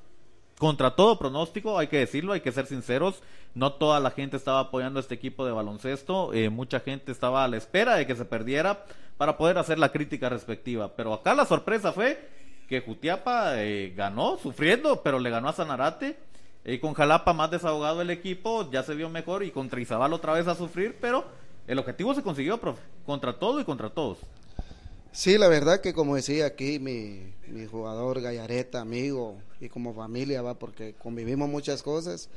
[0.57, 3.20] Contra todo pronóstico, hay que decirlo, hay que ser sinceros,
[3.55, 7.44] no toda la gente estaba apoyando a este equipo de baloncesto, eh, mucha gente estaba
[7.44, 8.87] a la espera de que se perdiera
[9.18, 14.38] para poder hacer la crítica respectiva, pero acá la sorpresa fue que Jutiapa eh, ganó
[14.38, 16.16] sufriendo, pero le ganó a Sanarate.
[16.64, 20.33] Y con Jalapa más desahogado el equipo, ya se vio mejor y contra Izabal otra
[20.33, 21.24] vez a sufrir, pero
[21.66, 24.18] el objetivo se consiguió, profe, contra todo y contra todos.
[25.12, 30.42] Sí, la verdad que como decía aquí mi, mi jugador Gallareta, amigo y como familia,
[30.42, 32.29] va, porque convivimos muchas cosas,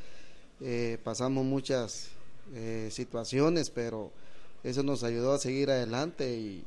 [0.62, 2.10] eh, pasamos muchas
[2.54, 4.12] eh, situaciones, pero
[4.64, 6.66] eso nos ayudó a seguir adelante y,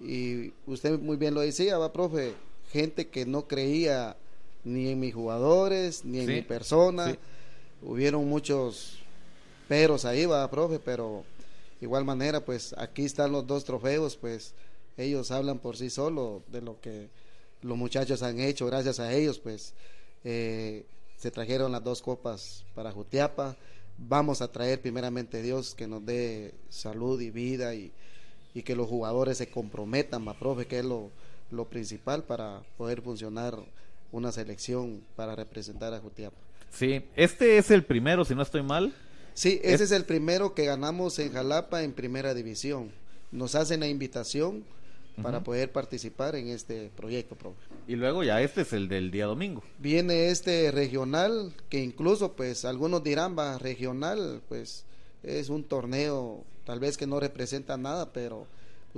[0.00, 2.34] y usted muy bien lo decía, va, profe,
[2.72, 4.16] gente que no creía
[4.64, 7.18] ni en mis jugadores, ni en Sí, mi persona, sí.
[7.82, 8.98] hubieron muchos
[9.68, 11.24] peros ahí, va, profe, pero
[11.80, 14.54] igual manera, pues aquí están los dos trofeos, pues
[14.96, 17.08] ellos hablan por sí solos de lo que
[17.62, 19.72] los muchachos han hecho, gracias a ellos, pues
[20.24, 20.84] eh,
[21.16, 23.56] se trajeron las dos copas para Jutiapa.
[23.98, 27.90] Vamos a traer primeramente Dios que nos dé salud y vida y,
[28.54, 31.10] y que los jugadores se comprometan, ma profe, que es lo,
[31.50, 33.56] lo principal para poder funcionar
[34.12, 36.36] una selección para representar a Jutiapa.
[36.70, 38.92] Sí, este es el primero, si no estoy mal.
[39.34, 42.90] Sí, ese es el primero que ganamos en Jalapa en primera división.
[43.32, 44.64] Nos hacen la invitación
[45.22, 47.56] para poder participar en este proyecto, profe.
[47.88, 49.62] Y luego ya este es el del día domingo.
[49.78, 54.84] Viene este regional, que incluso pues algunos dirán, va, regional, pues
[55.22, 58.46] es un torneo tal vez que no representa nada, pero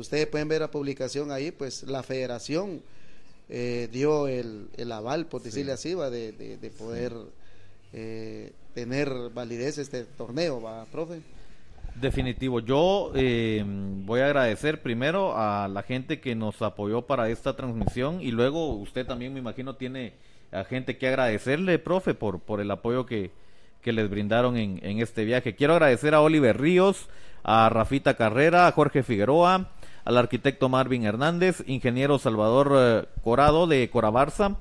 [0.00, 2.82] ustedes pueden ver la publicación ahí, pues la federación
[3.48, 7.12] eh, dio el, el aval, por decirle así, va, de, de- de poder
[7.92, 11.20] eh, tener validez este torneo, va, profe.
[12.00, 12.60] Definitivo.
[12.60, 18.20] Yo eh, voy a agradecer primero a la gente que nos apoyó para esta transmisión
[18.22, 20.12] y luego usted también me imagino tiene
[20.52, 23.32] a gente que agradecerle, profe, por, por el apoyo que,
[23.82, 25.56] que les brindaron en, en este viaje.
[25.56, 27.08] Quiero agradecer a Oliver Ríos,
[27.42, 29.72] a Rafita Carrera, a Jorge Figueroa,
[30.04, 34.56] al arquitecto Marvin Hernández, ingeniero Salvador eh, Corado de Corabarza,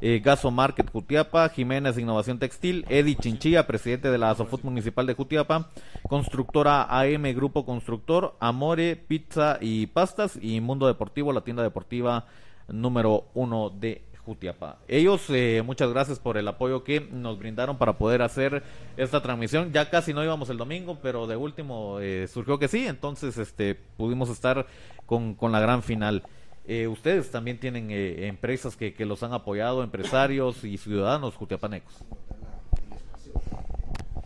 [0.00, 5.14] eh, Gaso Market Jutiapa, Jiménez Innovación Textil, Eddie Chinchilla, presidente de la Asofut Municipal de
[5.14, 5.70] Jutiapa,
[6.08, 12.26] constructora AM Grupo Constructor, Amore Pizza y Pastas y Mundo Deportivo, la tienda deportiva
[12.68, 14.78] número uno de Jutiapa.
[14.88, 18.62] Ellos, eh, muchas gracias por el apoyo que nos brindaron para poder hacer
[18.96, 19.72] esta transmisión.
[19.72, 23.74] Ya casi no íbamos el domingo, pero de último eh, surgió que sí, entonces este
[23.96, 24.66] pudimos estar
[25.06, 26.22] con, con la gran final.
[26.66, 31.92] Eh, ustedes también tienen eh, empresas que, que los han apoyado, empresarios y ciudadanos jutiapanecos.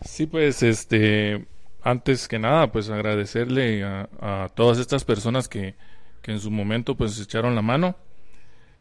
[0.03, 1.47] Sí, pues, este,
[1.81, 5.75] antes que nada, pues agradecerle a, a todas estas personas que,
[6.21, 7.95] que en su momento, pues, echaron la mano,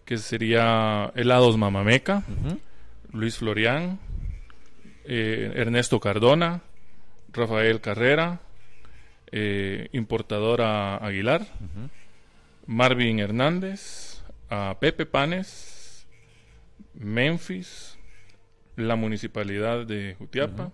[0.04, 2.24] que sería Helados Mamameca.
[3.12, 4.00] Luis Florián,
[5.04, 6.62] eh, Ernesto Cardona,
[7.32, 8.40] Rafael Carrera,
[9.30, 11.46] eh, Importadora Aguilar.
[12.66, 16.06] Marvin Hernández, a Pepe Panes,
[16.94, 17.98] Memphis,
[18.76, 20.72] la Municipalidad de Jutiapa,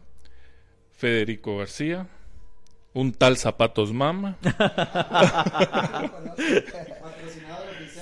[0.93, 2.07] Federico García,
[2.93, 4.37] un tal Zapatos Mama,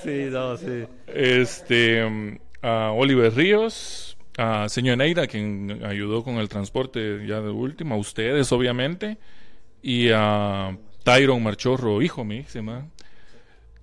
[0.03, 0.85] Sí, no, sí.
[1.07, 7.49] este, mm, a Oliver Ríos, a señor Neira, quien ayudó con el transporte ya de
[7.49, 9.17] última, a ustedes obviamente,
[9.81, 12.87] y a Tyron Marchorro, hijo mi, se llama.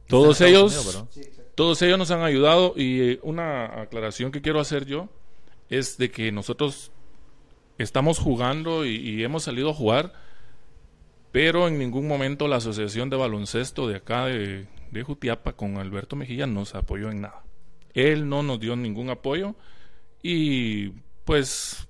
[0.07, 1.05] Todos ellos,
[1.55, 5.09] todos ellos nos han ayudado y eh, una aclaración que quiero hacer yo
[5.69, 6.93] es de que nosotros
[7.77, 10.13] estamos jugando y, y hemos salido a jugar,
[11.33, 16.17] pero en ningún momento la Asociación de Baloncesto de acá de, de Jutiapa con Alberto
[16.17, 17.43] Mejía nos apoyó en nada.
[17.95, 19.55] Él no nos dio ningún apoyo
[20.23, 20.91] y
[21.25, 21.89] pues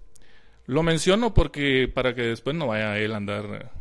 [0.66, 3.72] lo menciono porque para que después no vaya él a andar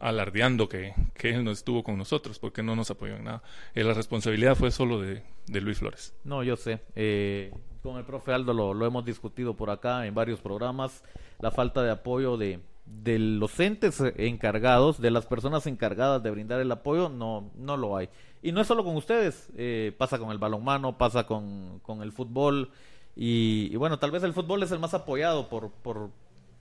[0.00, 3.42] alardeando que, que él no estuvo con nosotros porque no nos apoyó en nada.
[3.74, 6.14] Eh, la responsabilidad fue solo de, de Luis Flores.
[6.24, 6.80] No, yo sé.
[6.94, 11.02] Eh, con el profe Aldo lo hemos discutido por acá en varios programas.
[11.40, 12.60] La falta de apoyo de,
[13.02, 17.96] de los entes encargados, de las personas encargadas de brindar el apoyo, no, no lo
[17.96, 18.08] hay.
[18.42, 22.12] Y no es solo con ustedes, eh, pasa con el balonmano, pasa con, con el
[22.12, 22.70] fútbol.
[23.16, 26.10] Y, bueno, tal vez el fútbol es el más apoyado por, por,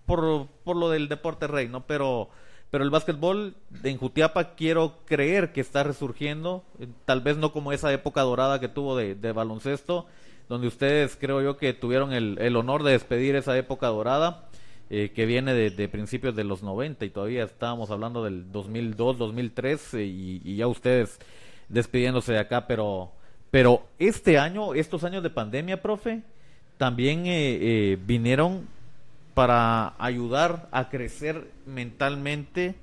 [0.05, 1.85] por, por lo del deporte rey, ¿no?
[1.85, 2.29] Pero,
[2.71, 7.71] pero el básquetbol en Jutiapa quiero creer que está resurgiendo, eh, tal vez no como
[7.73, 10.07] esa época dorada que tuvo de, de baloncesto,
[10.49, 14.49] donde ustedes creo yo que tuvieron el, el honor de despedir esa época dorada,
[14.89, 19.93] eh, que viene de, principios de los 90 y todavía estábamos hablando del 2002, 2003
[19.95, 21.19] eh, y, y ya ustedes
[21.69, 23.11] despidiéndose de acá, pero,
[23.51, 26.21] pero este año, estos años de pandemia, profe,
[26.77, 28.67] también eh, eh, vinieron
[29.33, 32.75] para ayudar a crecer mentalmente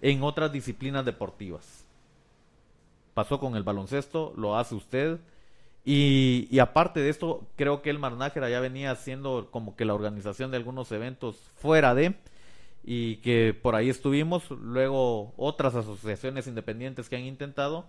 [0.00, 1.84] en otras disciplinas deportivas.
[3.14, 5.18] Pasó con el baloncesto, lo hace usted.
[5.90, 10.50] Y, aparte de esto, creo que el Marnájera ya venía haciendo como que la organización
[10.50, 12.14] de algunos eventos fuera de.
[12.84, 17.86] y que por ahí estuvimos, luego otras asociaciones independientes que han intentado,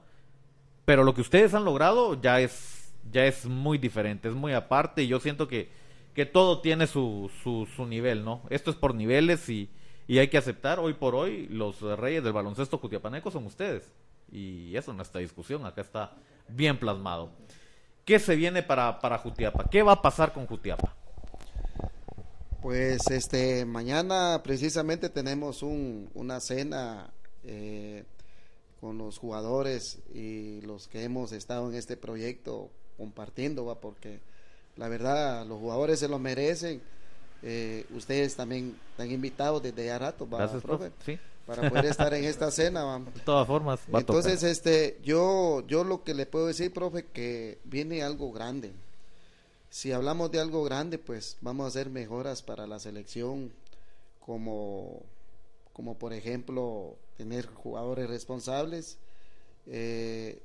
[0.86, 5.04] pero lo que ustedes han logrado ya es, ya es muy diferente, es muy aparte
[5.04, 5.68] y yo siento que,
[6.16, 8.44] que todo tiene su, su, su nivel, ¿no?
[8.50, 9.70] Esto es por niveles y,
[10.08, 13.92] y hay que aceptar, hoy por hoy, los reyes del baloncesto cutiapaneco son ustedes.
[14.32, 16.14] Y eso no está discusión, acá está
[16.48, 17.32] bien plasmado.
[18.10, 19.70] ¿Qué se viene para, para Jutiapa?
[19.70, 20.96] ¿Qué va a pasar con Jutiapa?
[22.60, 28.06] Pues este mañana precisamente tenemos un, una cena eh,
[28.82, 33.80] con los jugadores y los que hemos estado en este proyecto compartiendo, ¿va?
[33.80, 34.22] porque
[34.76, 36.82] la verdad los jugadores se lo merecen.
[37.44, 40.90] Eh, ustedes también están invitados desde ya rato, ¿va, Gracias, profe?
[40.90, 41.06] profe.
[41.06, 41.20] Sí.
[41.50, 42.84] Para poder estar en esta cena.
[42.84, 43.00] ¿va?
[43.00, 44.24] De todas formas, va a tocar.
[44.30, 48.72] Entonces, este, yo, yo lo que le puedo decir, profe, que viene algo grande.
[49.72, 53.52] Si hablamos de algo grande, pues vamos a hacer mejoras para la selección,
[54.20, 55.02] como,
[55.74, 59.00] como por ejemplo tener jugadores responsables,
[59.66, 60.44] eh,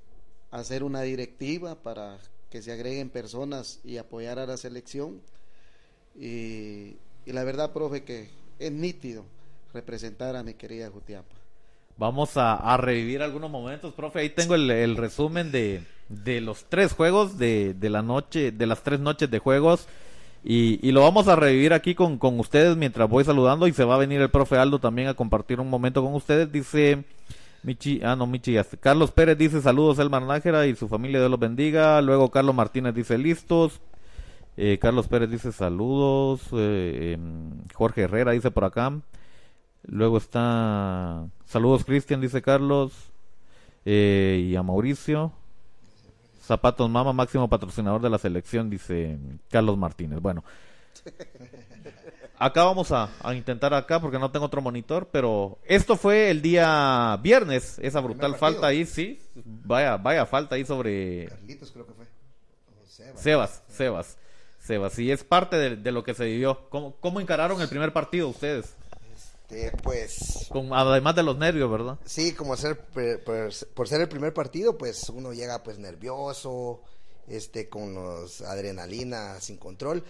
[0.51, 5.21] hacer una directiva para que se agreguen personas y apoyar a la selección.
[6.15, 9.27] Y, y la verdad, profe, que es nítido
[9.75, 11.35] representar a mi querida Jutiapa.
[11.97, 14.21] Vamos a, revivir algunos momentos, profe.
[14.21, 18.83] Ahí tengo el, resumen de, de los tres juegos de, de la noche, de las
[18.83, 19.87] tres noches de juegos.
[20.47, 23.67] Y, lo vamos a revivir aquí con, ustedes mientras voy saludando.
[23.67, 26.53] Y se va a venir el profe Aldo también a compartir un momento con ustedes.
[26.53, 27.05] Dice
[27.63, 28.57] Michi, ah, no, Michi.
[28.81, 32.03] Carlos Pérez dice saludos, Elmar Nájera y su familia, Dios los bendiga.
[32.03, 33.81] Luego Carlos Martínez dice listos.
[34.57, 36.43] Eh, Carlos Pérez dice saludos.
[36.53, 38.93] Eh, em, Jorge Herrera dice por acá.
[39.87, 41.27] Luego está.
[41.47, 42.93] Saludos, Cristian, dice Carlos.
[43.85, 45.33] Eh, y a Mauricio.
[46.43, 49.19] Zapatos Mama, máximo patrocinador de la selección, dice
[49.51, 50.21] Carlos Martínez.
[50.21, 50.45] Bueno,
[52.39, 56.43] acá vamos a, a intentar acá porque no tengo otro monitor, pero esto fue el
[56.43, 59.21] día viernes, esa brutal falta ahí, sí.
[59.35, 62.07] Vaya, vaya falta ahí sobre Carlitos creo que fue.
[62.87, 63.23] Sebas.
[63.23, 64.19] Sebas, Sebas,
[64.59, 64.99] Sebas.
[64.99, 66.69] Y es parte de, de lo que se vivió.
[66.69, 68.77] ¿Cómo, ¿Cómo encararon el primer partido ustedes?
[69.83, 71.99] Pues Con, además de los nervios, ¿verdad?
[72.05, 72.79] Sí, como ser
[73.75, 76.83] por ser el primer partido, pues uno llega pues nervioso,
[77.27, 80.05] este con los adrenalina sin control.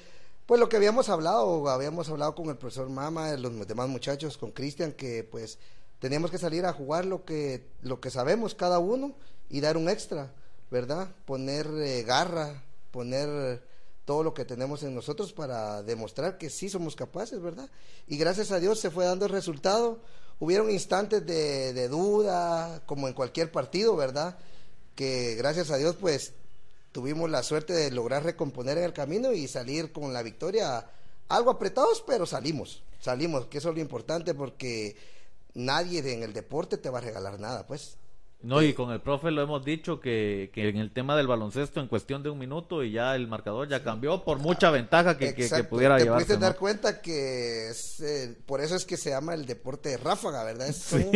[0.46, 4.52] Pues lo que habíamos hablado, habíamos hablado con el profesor Mama, los demás muchachos, con
[4.52, 5.58] Cristian, que pues
[6.00, 9.14] teníamos que salir a jugar lo que lo que sabemos cada uno
[9.48, 10.32] y dar un extra,
[10.70, 11.08] ¿verdad?
[11.24, 13.62] Poner eh, garra, poner
[14.04, 17.70] todo lo que tenemos en nosotros para demostrar que sí somos capaces, ¿verdad?
[18.06, 20.00] Y gracias a Dios se fue dando el resultado.
[20.40, 24.36] Hubieron instantes de, de duda, como en cualquier partido, ¿verdad?
[24.94, 26.34] Que gracias a Dios, pues
[26.92, 30.86] tuvimos la suerte de lograr recomponer en el camino y salir con la victoria
[31.28, 34.96] algo apretados, pero salimos, salimos, que eso es lo importante porque
[35.54, 37.96] nadie en el deporte te va a regalar nada, pues.
[38.44, 41.80] No, y con el profe lo hemos dicho que, que en el tema del baloncesto
[41.80, 45.34] en cuestión de un minuto y ya el marcador ya cambió por mucha ventaja que,
[45.34, 46.26] que- que, pudiera Te llevarse.
[46.26, 46.46] pudiste ¿no?
[46.46, 50.44] dar cuenta que es, eh, por eso es que se llama el deporte de ráfaga,
[50.44, 50.68] ¿verdad?
[50.68, 51.10] Es un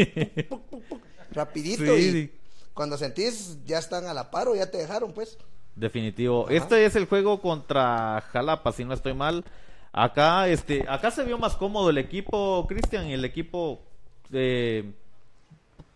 [0.48, 2.32] puc, puc, rapidito Sí.
[2.32, 2.38] y
[2.72, 5.36] cuando sentís ya están a la par o ya te dejaron, pues.
[5.76, 6.46] Definitivo.
[6.46, 6.54] Ajá.
[6.54, 9.44] Este es el juego contra Jalapa, si no estoy mal.
[9.92, 13.82] Acá, este, acá se vio más cómodo el equipo, Cristian, y el equipo
[14.32, 14.92] eh,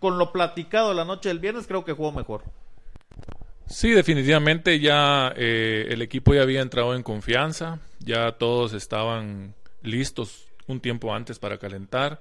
[0.03, 2.43] con lo platicado la noche del viernes creo que jugó mejor.
[3.69, 10.49] Sí, definitivamente ya eh, el equipo ya había entrado en confianza, ya todos estaban listos
[10.67, 12.21] un tiempo antes para calentar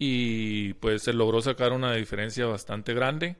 [0.00, 3.36] y pues se logró sacar una diferencia bastante grande.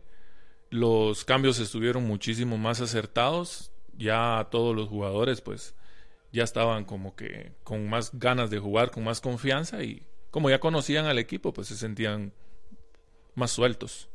[0.70, 5.74] Los cambios estuvieron muchísimo más acertados, ya todos los jugadores pues
[6.30, 10.60] ya estaban como que con más ganas de jugar, con más confianza y como ya
[10.60, 12.32] conocían al equipo pues se sentían
[13.36, 14.08] más sueltos.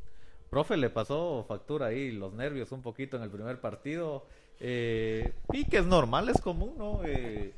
[0.49, 4.25] Profe, le pasó factura ahí los nervios un poquito en el primer partido.
[4.59, 7.01] Eh, y que es normal, es común, ¿no?
[7.05, 7.53] Eh,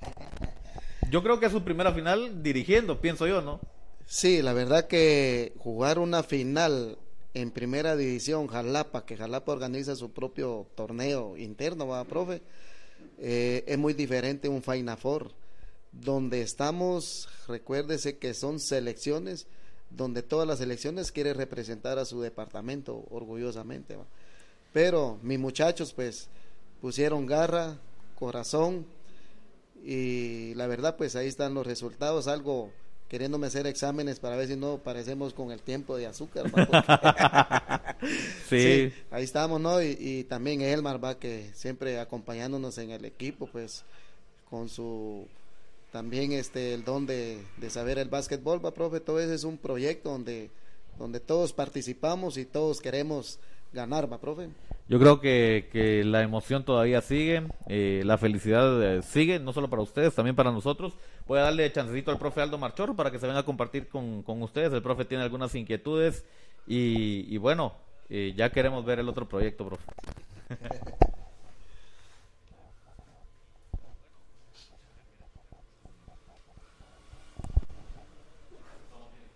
[1.10, 3.60] yo creo que es su primera final dirigiendo, pienso yo, ¿no?
[4.06, 6.98] Sí, la verdad que jugar una final
[7.34, 12.42] en primera división, Jalapa, que Jalapa organiza su propio torneo interno, va, profe,
[13.18, 15.32] eh, es muy diferente un Final Four.
[15.92, 19.48] Donde estamos, recuérdese que son selecciones,
[19.96, 23.96] donde todas las selecciones quieren representar a su departamento orgullosamente.
[23.96, 24.06] va.
[24.72, 26.28] Pero mis muchachos, pues,
[26.82, 27.78] pusieron garra,
[28.18, 28.86] corazón,
[29.84, 32.72] y la verdad, pues ahí están los resultados, algo
[33.10, 36.46] queriéndome hacer exámenes para ver si no parecemos con el tiempo de azúcar.
[38.50, 38.60] Sí.
[38.60, 39.82] Sí, ahí estamos, ¿no?
[39.82, 43.86] Y, y también Elmar va que siempre acompañándonos en el equipo, pues
[44.50, 45.26] con su
[45.94, 49.60] también este el don de, de saber el básquetbol, va profe, todo eso es un
[49.60, 50.50] proyecto donde,
[50.98, 53.40] donde todos participamos y todos queremos
[53.74, 54.50] ganar, va profe.
[54.90, 59.70] Yo creo que, que la emoción todavía sigue, eh, la felicidad eh, sigue, no solo
[59.70, 60.94] para ustedes, también para nosotros.
[61.28, 64.24] Voy a darle chancecito al profe Aldo Marchorro para que se venga a compartir con,
[64.24, 64.74] con ustedes.
[64.74, 66.26] El profe tiene algunas inquietudes
[66.66, 67.74] y, y bueno,
[68.10, 69.84] eh, ya queremos ver el otro proyecto, profe.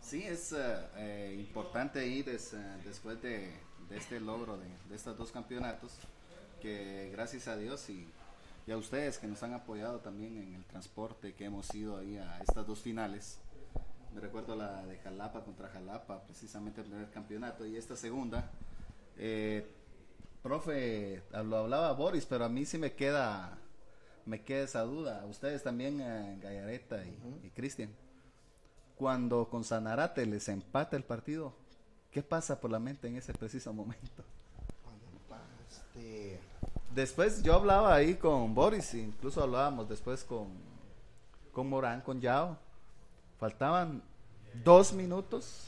[0.08, 0.58] Sí, es eh,
[0.96, 3.52] eh, importante ir des- eh, después de,
[3.90, 5.92] de este logro de, de estos dos campeonatos,
[6.62, 8.08] que gracias a Dios y,
[8.66, 12.16] y a ustedes que nos han apoyado también en el transporte que hemos ido ahí
[12.18, 13.40] a estas dos finales.
[14.16, 18.50] Me recuerdo la de Jalapa contra Jalapa, precisamente el primer campeonato, y esta segunda.
[19.18, 19.68] Eh,
[20.42, 23.58] profe, lo hablaba Boris, pero a mí sí me queda,
[24.26, 25.26] me queda esa duda.
[25.26, 27.90] Ustedes también, eh, Gallareta y, y Cristian
[28.98, 31.54] cuando con Sanarate les empata el partido,
[32.12, 34.24] ¿qué pasa por la mente en ese preciso momento?
[36.98, 40.48] Después yo hablaba ahí con Boris, incluso hablábamos después con,
[41.54, 42.58] con Morán, con Yao.
[43.40, 44.02] Faltaban
[44.64, 45.66] dos minutos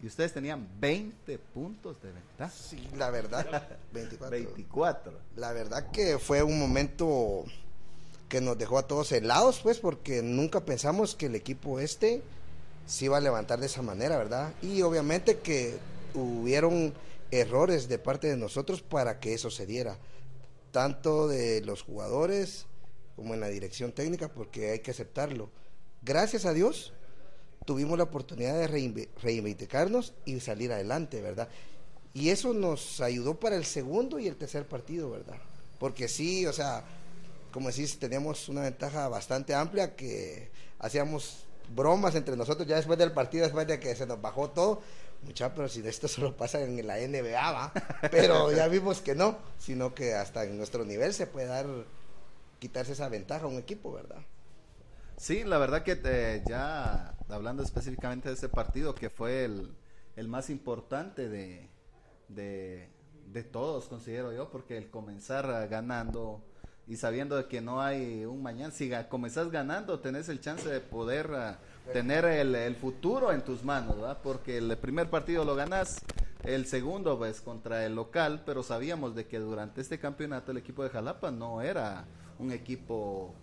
[0.00, 2.52] y ustedes tenían 20 puntos de ventaja.
[2.54, 4.30] sí, la verdad, 24.
[4.30, 5.12] 24.
[5.34, 7.44] La verdad que fue un momento
[8.28, 12.22] que nos dejó a todos helados, pues, porque nunca pensamos que el equipo este
[12.86, 14.52] se iba a levantar de esa manera, ¿verdad?
[14.62, 15.76] Y obviamente que
[16.14, 16.92] hubieron
[17.30, 19.98] errores de parte de nosotros para que eso se diera,
[20.70, 22.66] tanto de los jugadores
[23.16, 25.50] como en la dirección técnica, porque hay que aceptarlo.
[26.02, 26.92] Gracias a Dios
[27.64, 28.66] tuvimos la oportunidad de
[29.22, 31.48] reivindicarnos y salir adelante, ¿verdad?
[32.12, 35.36] Y eso nos ayudó para el segundo y el tercer partido, ¿verdad?
[35.78, 36.84] Porque sí, o sea,
[37.52, 41.44] como decís, teníamos una ventaja bastante amplia que hacíamos
[41.74, 44.82] bromas entre nosotros ya después del partido, después de que se nos bajó todo.
[45.22, 47.72] Mucha, pero si esto solo pasa en la NBA, ¿va?
[48.10, 51.66] Pero ya vimos que no, sino que hasta en nuestro nivel se puede dar,
[52.58, 54.22] quitarse esa ventaja a un equipo, ¿verdad?
[55.16, 59.76] Sí, la verdad que eh, ya hablando específicamente de ese partido, que fue el,
[60.16, 61.70] el más importante de,
[62.28, 62.88] de,
[63.26, 66.42] de todos, considero yo, porque el comenzar ganando
[66.86, 71.30] y sabiendo que no hay un mañana, si comenzás ganando, tenés el chance de poder
[71.34, 71.58] ah,
[71.92, 74.18] tener el, futuro en tus manos, ¿verdad?
[74.22, 76.00] Porque el primer partido lo ganás,
[76.42, 80.82] el segundo pues contra el local, pero sabíamos de que durante este campeonato el equipo
[80.82, 82.04] de Jalapa no era
[82.38, 83.34] un equipo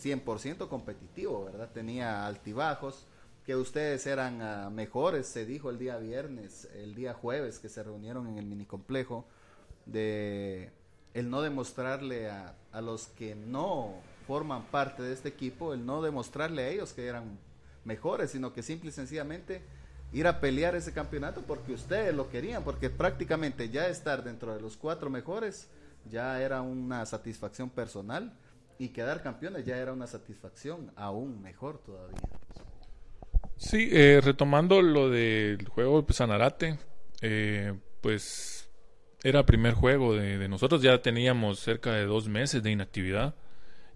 [0.00, 1.70] 100% competitivo, ¿verdad?
[1.72, 3.06] Tenía altibajos,
[3.44, 7.82] que ustedes eran ah, mejores, se dijo el día viernes, el día jueves que se
[7.82, 9.26] reunieron en el minicomplejo,
[9.84, 10.72] de
[11.14, 13.94] el no demostrarle a, a los que no
[14.26, 17.38] forman parte de este equipo, el no demostrarle a ellos que eran
[17.84, 19.62] mejores, sino que simple y sencillamente
[20.12, 24.60] ir a pelear ese campeonato porque ustedes lo querían, porque prácticamente ya estar dentro de
[24.60, 25.68] los cuatro mejores
[26.10, 28.32] ya era una satisfacción personal
[28.78, 32.18] y quedar campeones ya era una satisfacción aún mejor todavía.
[33.56, 36.78] Sí, eh, retomando lo del juego de Sanarate,
[37.20, 38.63] eh, pues
[39.24, 43.34] era primer juego de, nosotros, ya teníamos cerca de dos meses de inactividad,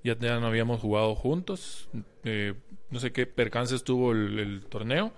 [0.03, 1.89] ya, ya no habíamos jugado juntos,
[2.25, 2.55] eh,
[2.91, 5.13] no sé qué percances tuvo el, el torneo,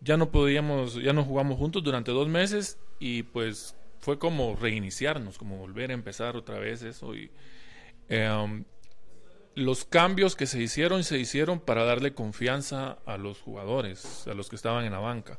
[0.00, 5.38] ya no podíamos, ya no jugamos juntos durante dos meses y pues fue como reiniciarnos,
[5.38, 7.30] como volver a empezar otra vez eso y
[8.08, 8.64] em,
[9.54, 14.48] los cambios que se hicieron se hicieron para darle confianza a los jugadores, a los
[14.48, 15.38] que estaban en la banca,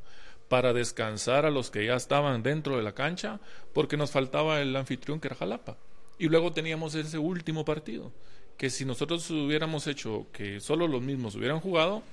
[0.50, 3.40] para descansar a los que ya estaban dentro de la cancha,
[3.72, 5.78] porque nos faltaba el anfitrión que era Jalapa.
[6.18, 8.12] Y luego teníamos ese último partido,
[8.58, 12.04] que si nosotros hubiéramos hecho que solo los mismos hubieran jugado,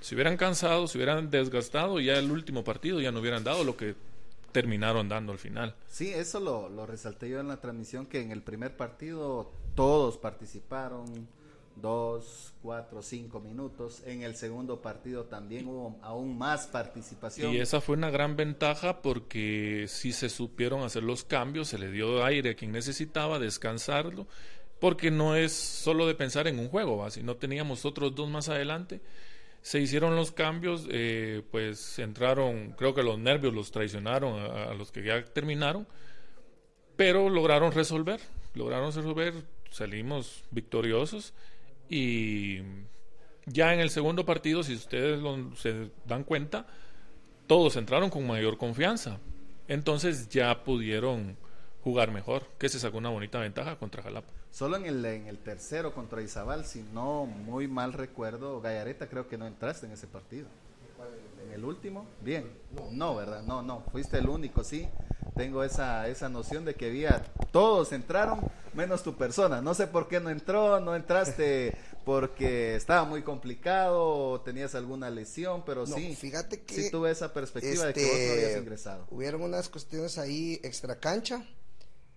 [0.00, 3.64] se hubieran cansado, se hubieran desgastado, y ya el último partido ya no hubieran dado
[3.64, 3.94] lo que
[4.52, 5.74] terminaron dando al final.
[5.88, 10.18] Sí, eso lo, lo resalté yo en la transmisión, que en el primer partido todos
[10.18, 11.28] participaron,
[11.76, 14.02] dos, cuatro, cinco minutos.
[14.06, 17.52] En el segundo partido también hubo aún más participación.
[17.52, 21.90] Y esa fue una gran ventaja porque sí se supieron hacer los cambios, se le
[21.90, 24.26] dio aire a quien necesitaba, descansarlo,
[24.80, 27.10] porque no es solo de pensar en un juego, ¿va?
[27.10, 29.00] si no teníamos otros dos más adelante.
[29.60, 34.74] Se hicieron los cambios, eh, pues entraron, creo que los nervios los traicionaron a, a
[34.74, 35.88] los que ya terminaron,
[36.94, 38.20] pero lograron resolver,
[38.54, 39.34] lograron resolver,
[39.70, 41.34] salimos victoriosos
[41.88, 42.60] y
[43.46, 45.20] ya en el segundo partido, si ustedes
[45.56, 46.66] se dan cuenta,
[47.46, 49.18] todos entraron con mayor confianza.
[49.68, 51.36] Entonces ya pudieron
[51.82, 54.32] jugar mejor, que se sacó una bonita ventaja contra Jalapa.
[54.50, 59.28] Solo en el, en el tercero contra Izabal, si no muy mal recuerdo, Gallareta creo
[59.28, 60.48] que no entraste en ese partido.
[61.56, 62.06] ¿En el último?
[62.20, 62.46] Bien.
[62.92, 63.42] No, ¿verdad?
[63.42, 64.86] No, no, fuiste el único, sí.
[65.34, 68.40] Tengo esa, esa noción de que había, todos entraron,
[68.74, 69.62] menos tu persona.
[69.62, 75.62] No sé por qué no entró, no entraste porque estaba muy complicado, tenías alguna lesión,
[75.64, 76.14] pero No, sí.
[76.14, 79.06] fíjate que, Sí tuve esa perspectiva de que vos no este, habías ingresado.
[79.10, 81.42] Hubieron unas cuestiones ahí extra cancha.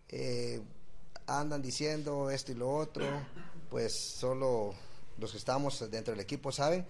[0.09, 0.61] eh,
[1.27, 3.05] andan diciendo esto y lo otro.
[3.69, 4.73] Pues solo
[5.17, 6.85] los que estamos dentro del equipo saben.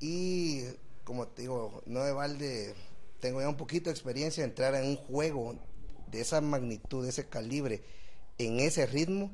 [0.00, 0.62] Y
[1.08, 2.74] como te digo, no de balde,
[3.18, 5.56] tengo ya un poquito de experiencia de entrar en un juego
[6.10, 7.82] de esa magnitud, de ese calibre,
[8.36, 9.30] en ese ritmo.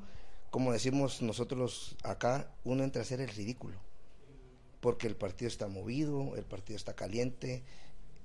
[0.52, 3.76] Como decimos nosotros acá, uno entra a hacer el ridículo
[4.80, 7.64] porque el partido está movido, el partido está caliente,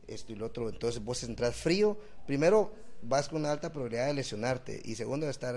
[0.05, 0.69] esto y lo otro.
[0.69, 1.97] Entonces vos entras frío,
[2.27, 2.71] primero
[3.01, 5.55] vas con una alta probabilidad de lesionarte y segundo de estar,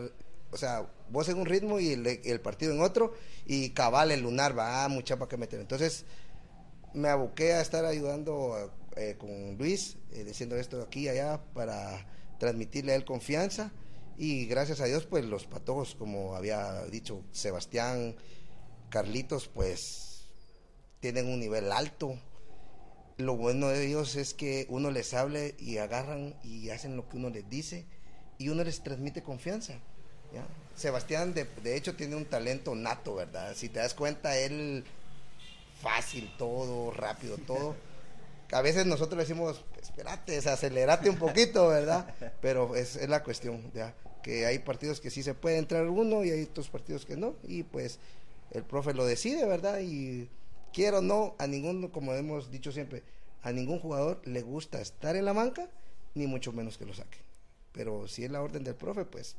[0.50, 3.12] o sea, vos en un ritmo y el, partido en otro
[3.44, 5.60] y cabal el lunar va, ah, mucha para que meter.
[5.60, 6.06] Entonces
[6.94, 12.06] me aboqué a estar ayudando eh, con Luis, eh, diciendo esto aquí y allá para
[12.38, 13.72] transmitirle a él confianza
[14.16, 18.16] y gracias a Dios pues los patojos, como había dicho Sebastián,
[18.90, 20.26] Carlitos, pues
[21.00, 22.18] tienen un nivel alto.
[23.16, 27.16] Lo bueno de ellos es que uno les hable y agarran y hacen lo que
[27.16, 27.86] uno les dice
[28.38, 29.80] y uno les transmite confianza.
[30.74, 33.54] Sebastián, de, de hecho, tiene un talento nato, ¿verdad?
[33.54, 34.84] Si te das cuenta, él
[35.82, 37.74] fácil todo, rápido todo.
[38.52, 42.06] A veces nosotros decimos, espérate, acelerate un poquito, ¿verdad?
[42.40, 43.94] Pero es, la cuestión, ¿ya?
[44.22, 47.34] Que hay partidos que sí se puede entrar uno y hay otros partidos que no.
[47.44, 47.98] Y pues
[48.52, 49.80] el profe lo decide, ¿verdad?
[49.80, 50.28] Y
[50.72, 53.02] quiero no, a ningún, como hemos dicho siempre,
[53.42, 55.68] a ningún jugador le gusta estar en la banca,
[56.14, 57.18] ni mucho menos que lo saque.
[57.72, 59.34] Pero si es la orden del profe, pues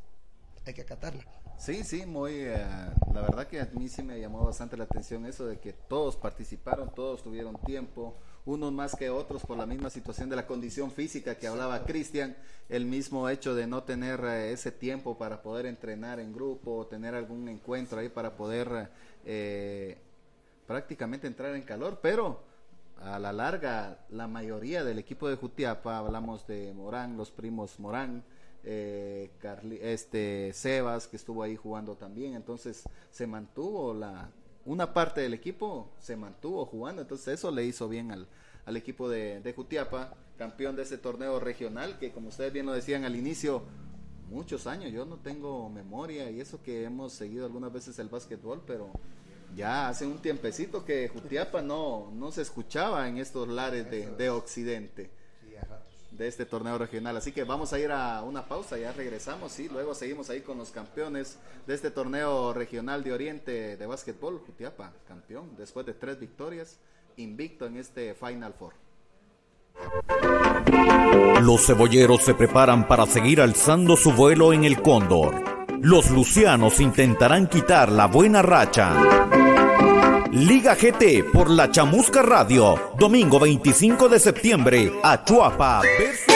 [0.65, 1.23] hay que acatarla.
[1.57, 2.33] Sí, sí, muy.
[2.33, 2.65] eh,
[3.13, 6.17] la verdad que a mí sí me llamó bastante la atención eso de que todos
[6.17, 10.91] participaron, todos tuvieron tiempo, unos más que otros por la misma situación de la condición
[10.91, 12.35] física que hablaba Cristian,
[12.69, 17.15] el mismo hecho de no tener eh, ese tiempo para poder entrenar en grupo, tener
[17.15, 18.89] algún encuentro ahí para poder
[19.25, 19.97] eh,
[20.67, 22.41] prácticamente entrar en calor, pero
[23.01, 28.23] a la larga la mayoría del equipo de Jutiapa, hablamos de Morán, los primos Morán,
[28.63, 34.29] eh, Carli- este Sebas que estuvo ahí jugando también, entonces se mantuvo la
[34.65, 38.27] una parte del equipo se mantuvo jugando, entonces eso le hizo bien al,
[38.65, 42.71] al equipo de, de Jutiapa, campeón de ese torneo regional que como ustedes bien lo
[42.71, 43.63] decían al inicio,
[44.29, 48.63] muchos años, yo no tengo memoria y eso que hemos seguido algunas veces el básquetbol,
[48.65, 48.89] pero
[49.55, 54.29] ya hace un tiempecito que Jutiapa no, no se escuchaba en estos lares de, de
[54.29, 55.09] Occidente
[56.17, 57.17] de este torneo regional.
[57.17, 60.57] Así que vamos a ir a una pausa, ya regresamos y luego seguimos ahí con
[60.57, 61.37] los campeones
[61.67, 64.41] de este torneo regional de Oriente de básquetbol.
[64.45, 66.77] Jutiapa, campeón, después de tres victorias,
[67.17, 68.73] invicto en este Final Four.
[71.41, 75.43] Los cebolleros se preparan para seguir alzando su vuelo en el Cóndor.
[75.81, 79.22] Los lucianos intentarán quitar la buena racha.
[80.33, 86.32] Liga GT por la Chamusca Radio, domingo 25 de septiembre, Achuapa versus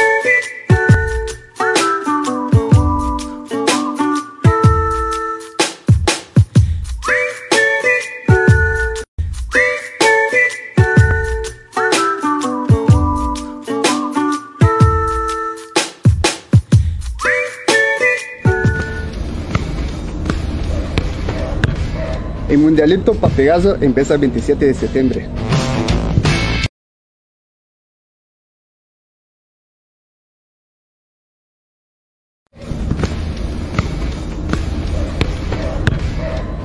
[22.68, 25.30] Mundialito Papegazo empieza el 27 de septiembre.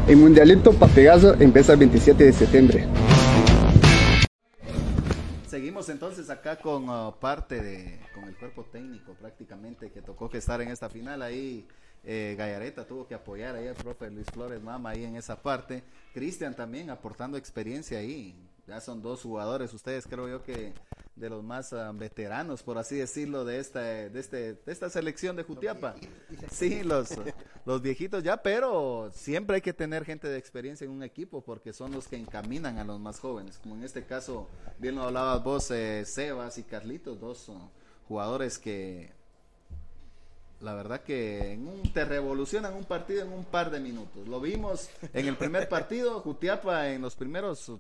[0.09, 2.89] El Mundialito Papegazo empieza el 27 de septiembre.
[5.47, 10.39] Seguimos entonces acá con uh, parte de, con el cuerpo técnico prácticamente que tocó que
[10.39, 11.65] estar en esta final ahí.
[12.05, 15.83] Eh, Gallareta tuvo que apoyar ahí al profe Luis Flores Mama ahí en esa parte.
[16.13, 18.37] Cristian también aportando experiencia ahí.
[18.67, 20.73] Ya son dos jugadores, ustedes creo yo que
[21.17, 25.37] de los más ah, veteranos, por así decirlo, de esta, de este, de esta selección
[25.37, 25.95] de Jutiapa.
[26.51, 27.11] Sí, los,
[27.65, 31.73] los viejitos ya, pero siempre hay que tener gente de experiencia en un equipo porque
[31.73, 33.59] son los que encaminan a los más jóvenes.
[33.59, 34.49] Como en este caso,
[34.79, 37.59] bien lo hablabas vos, eh, Sebas y Carlitos, dos uh,
[38.09, 39.13] jugadores que
[40.63, 44.27] la verdad que en un, te revolucionan un partido en un par de minutos.
[44.29, 47.73] Lo vimos en el primer partido, Jutiapa en los primeros,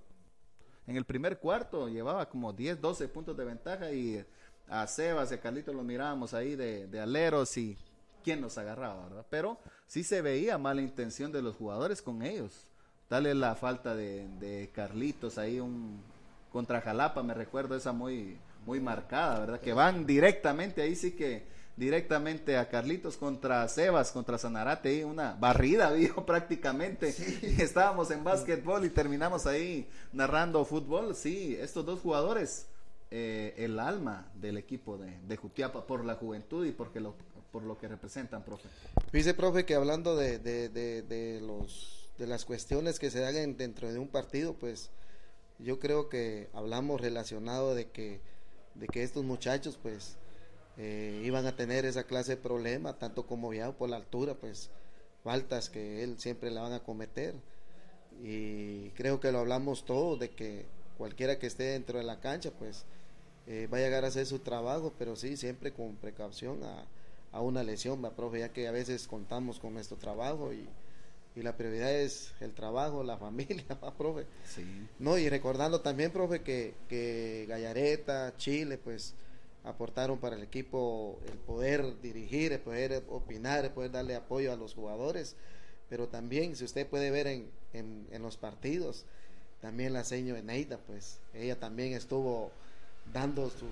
[0.86, 4.24] en el primer cuarto llevaba como 10, 12 puntos de ventaja y
[4.68, 7.78] a Sebas y a Carlitos los mirábamos ahí de, aleros y
[8.24, 9.26] quién nos agarraba, ¿verdad?
[9.30, 12.66] Pero sí se veía mala intención de los jugadores con ellos.
[13.08, 16.02] Dale la falta de, de Carlitos ahí un
[16.50, 19.60] contra Jalapa, me recuerdo esa muy muy marcada, ¿verdad?
[19.60, 21.44] Que van directamente ahí sí que
[21.76, 27.14] directamente a Carlitos contra Sebas, contra Sanarate, y una barrida, vio prácticamente.
[27.62, 31.14] Estábamos en básquetbol y terminamos ahí narrando fútbol.
[31.14, 32.66] Sí, estos dos jugadores,
[33.10, 37.14] eh, el alma del equipo de, de, Jutiapa por la juventud y porque lo,
[37.50, 38.68] por lo que representan, profe.
[39.12, 43.56] Dice, profe, que hablando de, de, de, de los, de las cuestiones que se dan
[43.56, 44.90] dentro de un partido, pues
[45.58, 48.20] yo creo que hablamos relacionado de que,
[48.74, 50.16] de que estos muchachos, pues,
[50.78, 54.70] eh, iban a tener esa clase de problema, tanto como Viado por la altura, pues
[55.22, 57.34] faltas que él siempre le van a cometer.
[58.22, 60.66] Y creo que lo hablamos todo, de que
[60.98, 62.84] cualquiera que esté dentro de la cancha, pues
[63.46, 66.84] eh, va a llegar a hacer su trabajo, pero sí, siempre con precaución a,
[67.32, 70.68] a una lesión, va, profe, ya que a veces contamos con nuestro trabajo y,
[71.34, 74.26] y la prioridad es el trabajo, la familia, va, profe.
[74.46, 74.64] Sí.
[74.98, 79.14] No, y recordando también, profe, que, que Gallareta, Chile, pues
[79.64, 84.56] aportaron para el equipo el poder dirigir, el poder opinar, el poder darle apoyo a
[84.56, 85.36] los jugadores,
[85.88, 89.04] pero también, si usted puede ver en, en, en los partidos,
[89.60, 92.50] también la seño Eneida, pues ella también estuvo
[93.12, 93.68] dando su,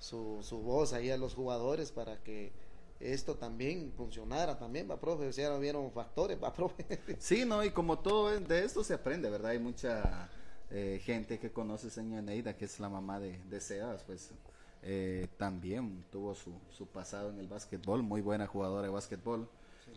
[0.00, 2.52] su, su voz ahí a los jugadores para que
[3.00, 6.84] esto también funcionara también, va, profe, si ahora vieron factores, va, profe.
[7.18, 9.50] Sí, no, y como todo de esto se aprende, ¿verdad?
[9.50, 10.30] Hay mucha
[10.70, 14.30] eh, gente que conoce a señora Neida, que es la mamá de, de Sebas, pues
[14.86, 19.48] eh, también tuvo su, su pasado en el básquetbol, muy buena jugadora de básquetbol.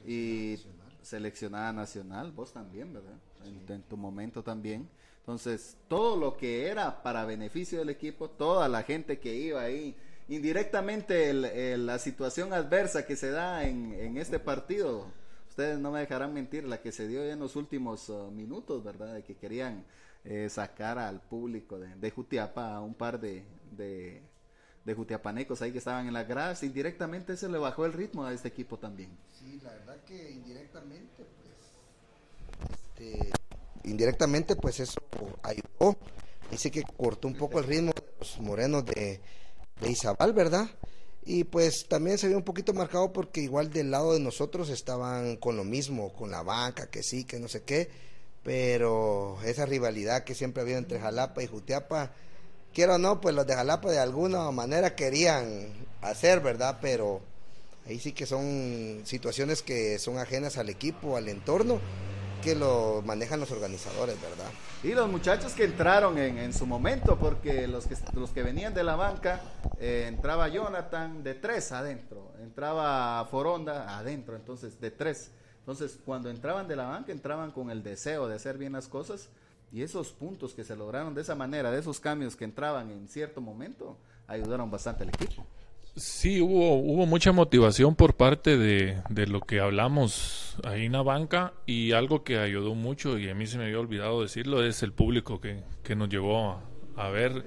[0.05, 0.97] Y nacional.
[1.01, 3.17] seleccionada nacional, vos también, ¿verdad?
[3.43, 3.49] Sí.
[3.67, 4.87] En, en, tu momento también.
[5.19, 9.93] Entonces, todo lo que era para beneficio del equipo, toda la gente que iba ahí,
[10.29, 15.07] indirectamente el, el, la situación adversa que se da en, en, este partido,
[15.49, 18.85] ustedes no me dejarán mentir, la que se dio ya en los últimos uh, minutos,
[18.85, 19.15] ¿verdad?
[19.15, 19.83] De que querían
[20.23, 24.21] eh, sacar al público de, de Jutiapa a un par de, de
[24.87, 28.33] de Jutiapanecos ahí que estaban en la gradas, indirectamente se le bajó el ritmo a
[28.33, 29.09] este equipo también.
[29.37, 33.31] Sí, la verdad que indirectamente, pues, este,
[33.83, 35.01] indirectamente, pues eso
[35.43, 35.97] ayudó.
[36.49, 39.19] Dice que cortó un poco el ritmo de los morenos de,
[39.81, 40.69] de Izabal, ¿verdad?
[41.25, 45.35] Y pues también se vio un poquito marcado porque igual del lado de nosotros estaban
[45.35, 47.89] con lo mismo, con la banca, que sí, que no sé qué,
[48.41, 52.13] pero esa rivalidad que siempre ha habido entre Jalapa y Jutiapa,
[52.77, 55.65] quiero o no, pues los de Jalapa de alguna manera querían
[56.03, 56.77] hacer, ¿verdad?
[56.79, 57.21] Pero
[57.87, 61.79] ahí sí que son situaciones que son ajenas al equipo, al entorno,
[62.43, 64.51] que lo manejan los organizadores, ¿verdad?
[64.83, 68.83] Y los muchachos que entraron en, su momento, porque los que, los que venían de
[68.83, 69.41] la banca,
[69.79, 75.31] eh, entraba Jonathan de tres adentro, entraba Foronda adentro, entonces de tres.
[75.61, 79.29] Entonces, cuando entraban de la banca, entraban con el deseo de hacer bien las cosas
[79.71, 83.07] y esos puntos que se lograron de esa manera, de esos cambios que entraban en
[83.07, 83.97] cierto momento,
[84.27, 85.45] ayudaron bastante al equipo.
[85.95, 91.01] Sí, hubo, hubo mucha motivación por parte de, de, lo que hablamos ahí en la
[91.01, 94.83] banca y algo que ayudó mucho y a mí se me había olvidado decirlo es
[94.83, 96.61] el público que, que nos llevó a,
[96.97, 97.43] a ver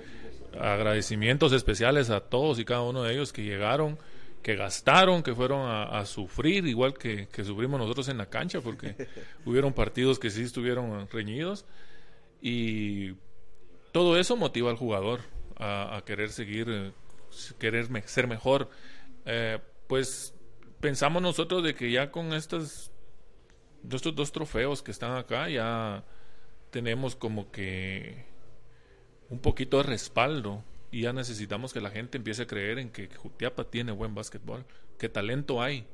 [0.60, 3.98] agradecimientos especiales a todos y cada uno de ellos que llegaron
[4.42, 8.60] que gastaron, que fueron a, a sufrir, igual que, que, sufrimos nosotros en la cancha,
[8.60, 8.96] porque
[9.44, 11.66] hubieron partidos que sí estuvieron reñidos.
[12.40, 13.14] Y
[13.92, 15.20] todo eso motiva al jugador
[15.56, 16.92] a, querer seguir,
[17.58, 18.70] querer me, ser mejor.
[19.26, 20.34] Eh, pues
[20.80, 22.90] pensamos nosotros de que ya con estas,
[23.90, 26.04] estos dos trofeos que están acá, ya
[26.70, 28.24] tenemos como que
[29.28, 33.08] un poquito de respaldo y ya necesitamos que la gente empiece a creer en que
[33.14, 34.64] Jutiapa tiene buen básquetbol,
[34.98, 35.86] que talento hay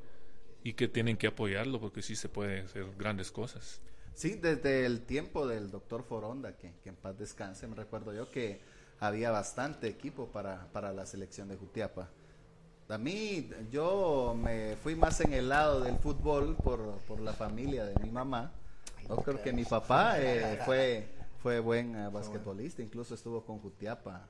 [0.63, 3.81] y que tienen que apoyarlo porque sí se puede hacer grandes cosas.
[4.17, 8.31] Sí, desde el tiempo del doctor Foronda, que, que, en paz descanse, me recuerdo yo
[8.31, 8.59] que
[8.99, 12.09] había bastante equipo para, para la selección de Jutiapa.
[12.89, 17.85] A mí, yo me fui más en el lado del fútbol por, por la familia
[17.85, 18.53] de mi mamá.
[19.07, 21.07] No creo que mi papá eh, fue,
[21.43, 24.27] fue buen uh, basquetbolista, incluso estuvo con Jutiapa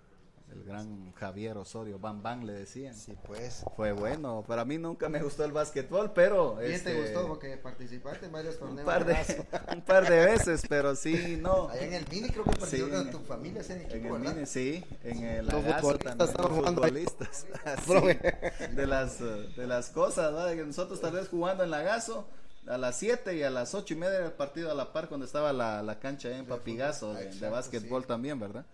[0.52, 2.96] el gran Javier Osorio, Bam Bam le decían.
[2.96, 3.64] Sí, pues.
[3.76, 6.58] Fue bueno, pero a mí nunca me gustó el básquetbol, pero...
[6.62, 7.28] ¿Y este, te gustó?
[7.28, 8.80] Porque participaste en varios torneos.
[8.80, 9.46] Un par de,
[9.76, 11.70] un par de veces, pero sí, no.
[11.70, 14.12] Allá en el mini creo que participaste sí, con tu familia, ese equipo, En el
[14.12, 14.34] ¿verdad?
[14.34, 17.46] mini, sí, en el Los Agazo futbolistas también, los futbolistas.
[17.88, 20.56] Sí, de, las, eh, de las cosas, ¿verdad?
[20.66, 22.26] Nosotros tal vez jugando en Lagazo,
[22.68, 25.26] a las 7 y a las 8 y media del partido a la par cuando
[25.26, 28.08] estaba la, la cancha en Papigazo de, de básquetbol sí.
[28.08, 28.66] también, ¿verdad?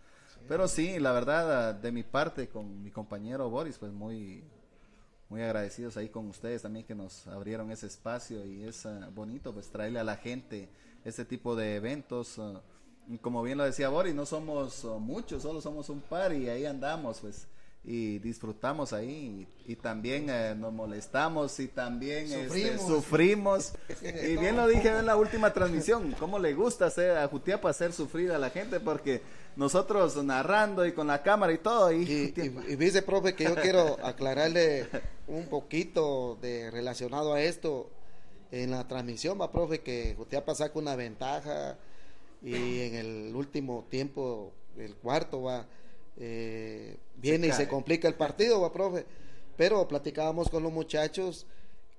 [0.47, 4.43] Pero sí, la verdad, de mi parte, con mi compañero Boris, pues muy,
[5.29, 9.53] muy agradecidos ahí con ustedes también que nos abrieron ese espacio y es ah, bonito
[9.53, 10.69] pues traerle a la gente
[11.05, 12.37] este tipo de eventos.
[12.39, 12.61] ah,
[13.21, 16.65] como bien lo decía Boris, no somos ah, muchos, solo somos un par y ahí
[16.65, 17.47] andamos pues
[17.85, 22.87] y disfrutamos ahí y, y también eh, nos molestamos y también este, Sufrimos.
[22.87, 27.69] sufrimos y bien lo dije en la última transmisión cómo le gusta hacer a Jutiapa
[27.69, 29.21] hacer sufrir a la gente porque
[29.55, 33.45] nosotros narrando y con la cámara y todo y, Y, y, y dice, profe, que
[33.45, 34.87] yo quiero aclararle
[35.27, 37.89] un poquito de relacionado a esto
[38.51, 41.77] en la transmisión, va, profe, que Jutiapa saca una ventaja
[42.43, 45.65] y en el último tiempo, el cuarto, va,
[46.17, 47.59] eh, viene y cae.
[47.59, 49.05] se complica el partido, va, profe.
[49.57, 51.47] Pero platicábamos con los muchachos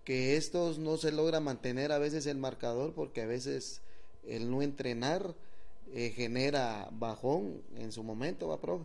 [0.05, 3.81] que estos no se logra mantener a veces el marcador porque a veces
[4.27, 5.35] el no entrenar
[5.95, 8.85] eh, genera bajón en su momento, va, profe.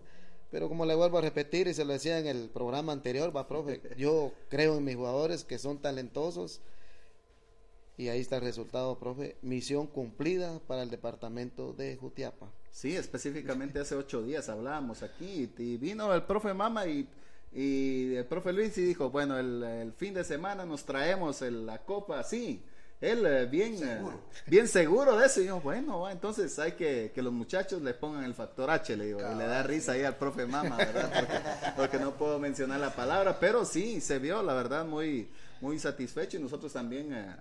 [0.51, 3.47] Pero como le vuelvo a repetir y se lo decía en el programa anterior, va,
[3.47, 6.61] profe, yo creo en mis jugadores que son talentosos
[7.97, 9.35] y ahí está el resultado, profe.
[9.41, 12.49] Misión cumplida para el departamento de Jutiapa.
[12.71, 17.07] Sí, específicamente hace ocho días hablábamos aquí y vino el profe Mama y,
[17.51, 21.65] y el profe Luis y dijo, bueno, el, el fin de semana nos traemos el-
[21.65, 22.61] la copa, sí.
[23.01, 24.01] Él eh, bien eh,
[24.45, 25.41] bien seguro de eso.
[25.41, 28.95] Y yo, bueno, va, entonces hay que que los muchachos le pongan el factor H,
[28.97, 29.19] le digo.
[29.19, 31.09] Y le da risa ahí al profe Mama, ¿verdad?
[31.13, 31.39] Porque,
[31.77, 35.29] porque no puedo mencionar la palabra, pero sí, se vio, la verdad, muy,
[35.61, 37.35] muy satisfecho y nosotros también eh,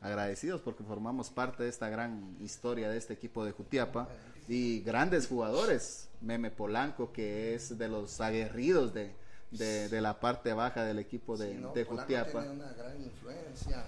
[0.00, 4.08] agradecidos porque formamos parte de esta gran historia de este equipo de Jutiapa
[4.48, 6.08] y grandes jugadores.
[6.20, 9.12] Meme Polanco, que es de los aguerridos de,
[9.50, 12.40] de, de la parte baja del equipo de, Sí, no, de Jutiapa.
[12.40, 13.84] tiene una gran influencia.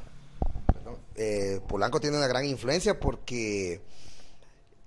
[1.14, 3.80] Eh, Polanco tiene una gran influencia porque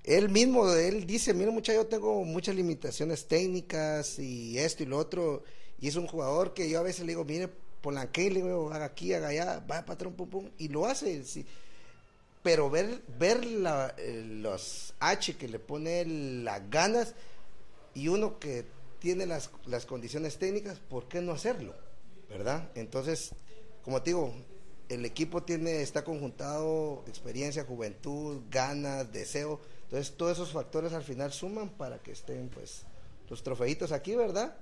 [0.04, 4.98] él mismo, él dice, mira muchacho, yo tengo muchas limitaciones técnicas y esto y lo
[4.98, 5.44] otro,
[5.80, 7.50] y es un jugador que yo a veces le digo, mire,
[7.82, 11.46] Polanque, le digo, haga aquí, haga allá, va patrón, pum, pum, y lo hace, sí.
[12.42, 13.42] Pero ver, ver
[13.98, 17.14] eh, los H que le pone las ganas,
[17.94, 18.66] y uno que
[19.00, 21.76] tiene las, las condiciones técnicas, ¿por qué no hacerlo?
[22.30, 22.70] ¿Verdad?
[22.76, 23.32] Entonces,
[23.84, 24.34] como te digo,
[24.90, 29.60] el equipo tiene, está conjuntado experiencia, juventud, ganas, deseo.
[29.84, 32.84] Entonces, todos esos factores al final suman para que estén, pues,
[33.30, 34.56] los trofeitos aquí, ¿verdad?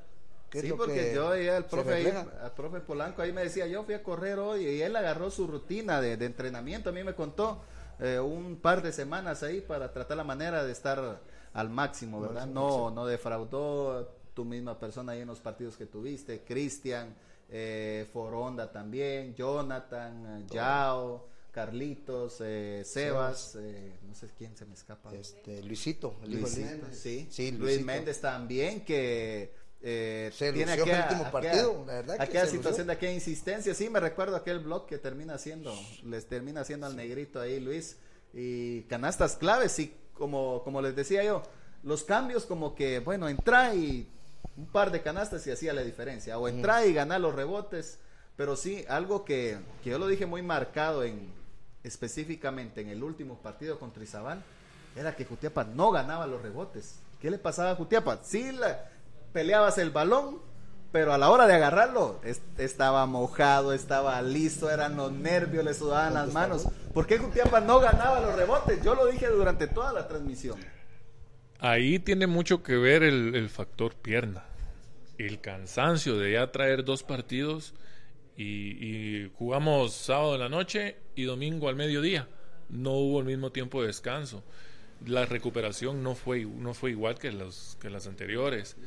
[0.50, 3.84] Que Sí, porque que yo al profe, ahí, al profe Polanco ahí me decía, yo
[3.84, 6.90] fui a correr hoy y él agarró su rutina de, de entrenamiento.
[6.90, 7.62] A mí me contó
[8.00, 11.20] eh, un par de semanas ahí para tratar la manera de estar
[11.54, 12.46] al máximo, ¿verdad?
[12.48, 17.16] No, no defraudó tu misma persona ahí en los partidos que tuviste, Cristian,
[17.50, 24.74] eh, Foronda también, Jonathan, eh, Yao, Carlitos, eh, Sebas, eh, no sé quién se me
[24.76, 25.14] escapa.
[25.14, 26.98] Este, Luisito, el hijo de Luisito, Luis.
[27.00, 27.28] sí.
[27.32, 27.86] Sí, Luis Luisito.
[27.86, 32.24] Méndez también que eh, Se tiene lució el aquella, último aquella- partido, la verdad que
[32.24, 32.86] aquella se situación lució.
[32.86, 33.74] de aquella insistencia.
[33.74, 35.74] Sí, me recuerdo aquel blog que termina haciendo,
[36.04, 37.98] les termina haciendo al negrito ahí Luis
[38.34, 41.44] y canastas claves y como como les decía yo,
[41.84, 44.08] los cambios como que bueno, entra y
[44.58, 48.00] un par de canastas y hacía la diferencia o entra y gana los rebotes,
[48.36, 51.32] pero sí algo que, que yo lo dije muy marcado en
[51.84, 54.44] específicamente en el último partido contra Izabal
[54.96, 57.00] era que Jutiapa no ganaba los rebotes.
[57.22, 58.20] ¿Qué le pasaba a Jutiapa?
[58.24, 58.90] Sí, la,
[59.32, 60.40] peleabas el balón,
[60.92, 65.74] pero a la hora de agarrarlo es- estaba mojado, estaba listo, eran los nervios, le
[65.76, 66.68] sudaban las manos.
[66.94, 68.84] ¿Por qué Jutiapa no ganaba los rebotes?
[68.84, 70.58] Yo lo dije durante toda la transmisión.
[71.60, 74.44] Ahí tiene mucho que ver el, el factor pierna.
[75.18, 77.74] El cansancio de ya traer dos partidos
[78.38, 82.28] y, jugamos sábado en la noche y domingo al mediodía.
[82.70, 84.44] No hubo el mismo tiempo de descanso.
[85.06, 87.30] La recuperación no fue, no fue igual que,
[87.80, 88.78] que las anteriores.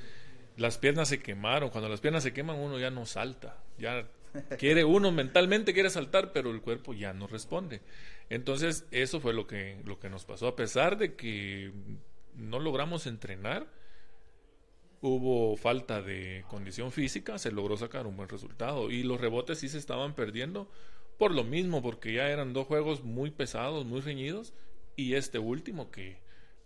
[0.57, 1.71] Las piernas se quemaron.
[1.71, 3.57] Cuando las piernas se queman uno ya no salta.
[3.79, 4.07] Ya
[4.59, 7.81] quiere uno mentalmente quiere saltar, pero el cuerpo ya no responde.
[8.29, 10.47] Entonces eso fue lo que, lo que nos pasó.
[10.49, 11.73] A pesar de que
[12.37, 13.67] no logramos entrenar,
[15.01, 19.69] hubo falta de condición física, se logró sacar un buen resultado y los rebotes sí
[19.69, 20.69] se estaban perdiendo
[21.19, 24.55] por lo mismo, porque ya eran dos juegos muy pesados, muy reñidos
[24.97, 26.19] y este último que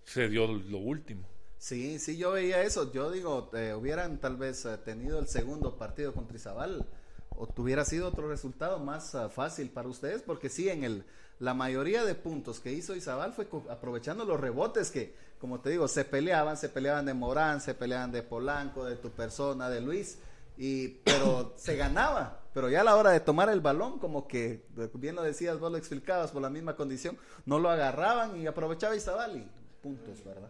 [0.05, 1.27] se dio lo último.
[1.59, 2.93] Sí, sí, yo veía eso.
[2.93, 6.87] Yo digo, eh, hubieran tal vez eh, tenido el segundo partido contra Izabal
[7.31, 11.05] o tuviera sido otro resultado más ah, fácil para ustedes, porque sí, en el
[11.41, 15.15] la mayoría de puntos que hizo Izabal fue aprovechando los rebotes que,
[15.45, 19.11] como te digo, se peleaban, se peleaban de Morán, se peleaban de Polanco, de tu
[19.11, 20.19] persona, de Luis,
[20.57, 22.41] y pero se ganaba.
[22.55, 24.65] Pero ya a la hora de tomar el balón, como que,
[24.95, 28.97] bien lo decías, vos lo explicabas por la misma condición, no lo agarraban y aprovechaba
[28.97, 29.47] Izabal y
[29.83, 30.49] puntos, ¿verdad?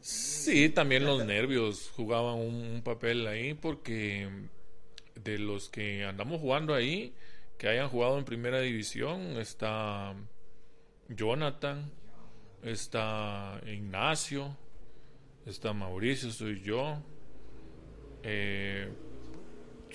[0.00, 4.28] Sí, también los nervios jugaban un, un papel ahí porque
[5.16, 7.16] de los que andamos jugando ahí,
[7.58, 10.14] que hayan jugado en primera división, está
[11.08, 11.90] Jonathan,
[12.62, 14.56] está Ignacio,
[15.46, 17.02] está Mauricio, soy yo,
[18.22, 18.88] eh,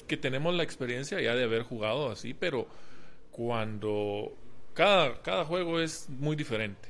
[0.08, 2.68] que tenemos la experiencia ya de haber jugado así, pero
[3.32, 4.36] cuando
[4.74, 6.90] cada, cada juego es muy diferente,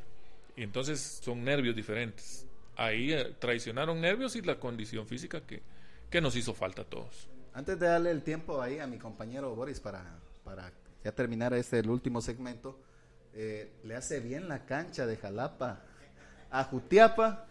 [0.55, 2.45] y entonces son nervios diferentes.
[2.77, 5.61] Ahí eh, traicionaron nervios y la condición física que,
[6.09, 7.29] que nos hizo falta a todos.
[7.53, 10.73] Antes de darle el tiempo ahí a mi compañero Boris para, para
[11.03, 12.77] ya terminar este el último segmento,
[13.35, 15.81] eh, le hace bien la cancha de Jalapa
[16.51, 17.45] a Jutiapa.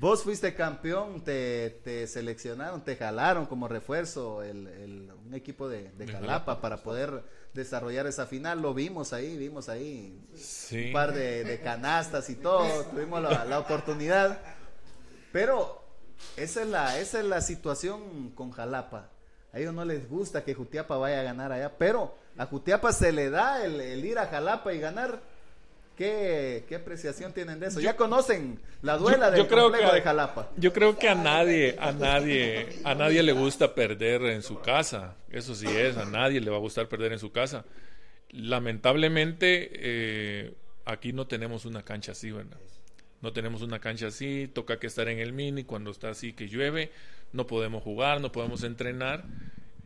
[0.00, 5.90] Vos fuiste campeón, te, te seleccionaron, te jalaron como refuerzo el, el- un equipo de,
[5.90, 6.60] de De Jalapa Jalapa.
[6.60, 8.62] para poder desarrollar esa final.
[8.62, 10.86] Lo vimos ahí, vimos ahí Sí.
[10.86, 14.38] un par de, de canastas y todo, tuvimos la, la oportunidad.
[15.32, 15.82] Pero
[16.36, 19.10] esa es, la, esa es la situación con Jalapa.
[19.52, 23.12] A ellos no les gusta que Jutiapa vaya a ganar allá, pero a Jutiapa se
[23.12, 25.20] le da el, el ir a Jalapa y ganar.
[25.96, 27.80] ¿Qué, qué apreciación tienen de eso?
[27.80, 30.48] ya conocen la duela Yo- del yo creo complejo que- de Jalapa.
[30.56, 35.16] Yo creo que a nadie, a nadie, a nadie le gusta perder en su casa.
[35.28, 37.64] Eso sí es, a nadie le va a gustar perder en su casa.
[38.30, 42.58] Lamentablemente, eh, aquí no tenemos una cancha así, ¿verdad?
[43.20, 46.46] No tenemos una cancha así, toca que estar en el mini cuando está así que
[46.48, 46.92] llueve,
[47.32, 49.24] no podemos jugar, no podemos entrenar.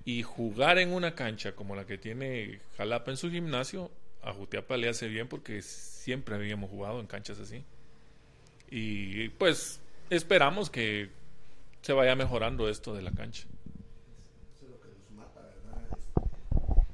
[0.05, 3.91] Y jugar en una cancha como la que tiene Jalapa en su gimnasio,
[4.23, 7.65] a Jutiapa le hace bien porque siempre habíamos jugado en canchas así.
[8.71, 9.81] Y pues
[10.11, 11.11] esperamos que
[11.83, 13.47] se vaya mejorando esto de la cancha.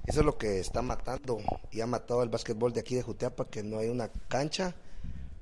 [0.06, 1.38] Eso es lo que está matando
[1.70, 4.74] y ha matado el básquetbol de aquí de Jutiapa, que no hay una cancha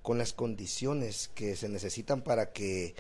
[0.03, 2.97] con las condiciones que se necesitan para que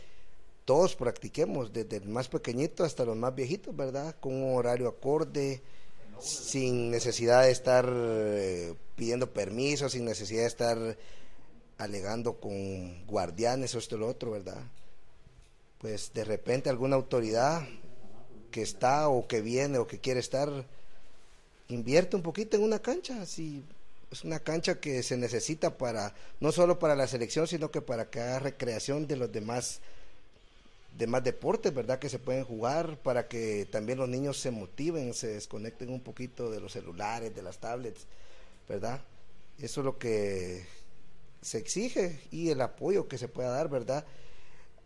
[0.67, 4.17] todos practiquemos, desde el más pequeñito hasta los más viejitos, ¿verdad?
[4.21, 5.63] Con un horario acorde,
[6.21, 10.99] sin necesidad de estar eh, pidiendo permiso, sin necesidad de estar
[11.79, 14.61] alegando con guardianes o esto y lo otro, ¿verdad?
[15.79, 17.67] Pues de repente alguna autoridad
[18.51, 20.51] que está o que viene o que quiere estar
[21.69, 23.63] invierte un poquito en una cancha, si
[24.11, 28.11] es una cancha que se necesita para no solo para la selección, sino que para
[28.11, 29.81] que haga recreación de los demás
[30.97, 31.99] demás deportes, ¿verdad?
[31.99, 36.51] Que se pueden jugar para que también los niños se motiven, se desconecten un poquito
[36.51, 38.07] de los celulares, de las tablets,
[38.69, 39.01] ¿verdad?
[39.59, 40.67] Eso es lo que
[41.43, 44.05] se exige y el apoyo que se pueda dar, ¿verdad?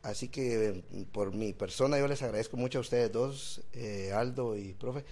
[0.02, 0.82] Así que
[1.12, 5.04] por mi persona yo les agradezco mucho a ustedes dos, eh, Aldo y profe,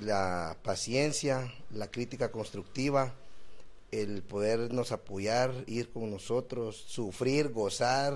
[0.00, 3.14] la paciencia, la crítica constructiva,
[3.90, 8.14] el podernos apoyar, ir con nosotros, sufrir, gozar,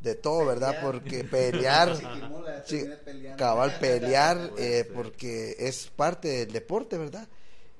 [0.00, 0.76] de todo, ¿verdad?
[0.80, 1.94] Porque pelear,
[2.64, 2.88] sí,
[3.36, 7.28] cabal pelear, eh, porque es parte del deporte, ¿verdad?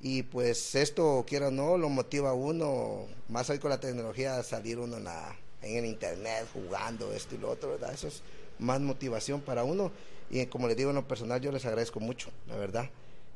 [0.00, 4.42] Y pues esto, quiera o no, lo motiva a uno, más hoy con la tecnología,
[4.42, 7.92] salir uno en, la- en el internet jugando esto y lo otro, ¿verdad?
[7.92, 8.22] Eso es
[8.60, 9.90] más motivación para uno.
[10.30, 12.88] Y como les digo en lo personal, yo les agradezco mucho, la verdad.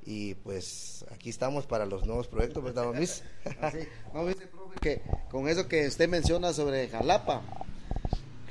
[0.04, 3.22] Y pues aquí estamos para los nuevos proyectos, ¿verdad, Mamis?
[3.60, 3.78] Así.
[4.14, 7.42] No, dice, profe, que con eso que usted menciona sobre Jalapa,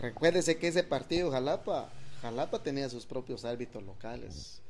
[0.01, 1.89] recuérdese que ese partido Jalapa,
[2.21, 4.61] Jalapa tenía sus propios árbitros locales.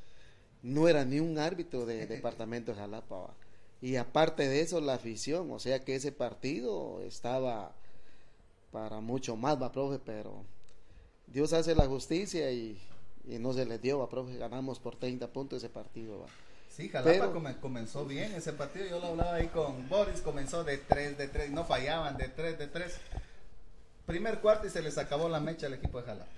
[0.62, 3.16] No era ni un árbitro de departamento de Jalapa.
[3.16, 3.34] va.
[3.82, 7.72] Y aparte de eso, la afición, o sea que ese partido estaba
[8.72, 10.44] para mucho más, va, profe, pero
[11.28, 12.80] Dios hace la justicia y,
[13.28, 16.28] y no se le dio, va, profe, ganamos por 30 puntos ese partido, va.
[16.70, 18.86] Sí, Jalapa Pero- comenzó bien ese partido.
[18.86, 20.22] Yo lo hablaba ahí con Boris.
[20.22, 21.52] Comenzó de 3, de 3.
[21.52, 22.98] No fallaban, de 3, de 3.
[24.12, 26.30] Primer cuarto y se les acabó la mecha al equipo de Jalapa.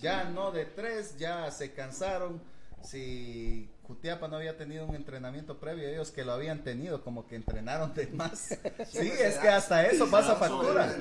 [0.00, 2.40] Ya no de 3, ya se cansaron.
[2.84, 7.34] Si Jutiapa no había tenido un entrenamiento previo, ellos que lo habían tenido, como que
[7.34, 8.56] entrenaron de más.
[8.88, 10.94] Sí, es que hasta eso pasa factura.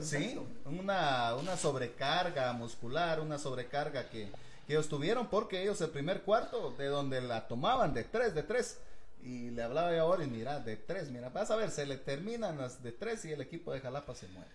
[0.00, 4.30] Sí, una, una sobrecarga muscular, una sobrecarga que,
[4.66, 8.42] que ellos tuvieron porque ellos el primer cuarto de donde la tomaban de tres, de
[8.42, 8.78] tres.
[9.22, 11.98] Y le hablaba yo ahora y mira, de tres, mira, vas a ver, se le
[11.98, 14.50] terminan las de tres y el equipo de Jalapa se muere.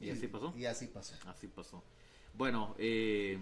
[0.00, 0.52] ¿Y así pasó?
[0.56, 1.14] Y así pasó.
[1.26, 1.82] Así pasó.
[2.34, 3.38] Bueno, eh,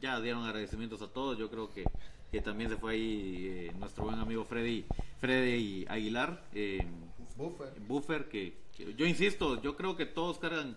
[0.00, 1.38] ya dieron agradecimientos a todos.
[1.38, 1.84] Yo creo que,
[2.30, 4.86] que también se fue ahí eh, nuestro buen amigo Freddy,
[5.20, 6.86] Freddy Aguilar, eh,
[7.36, 7.72] Buffer.
[7.86, 10.76] Buffer, que, que yo insisto, yo creo que todos cargan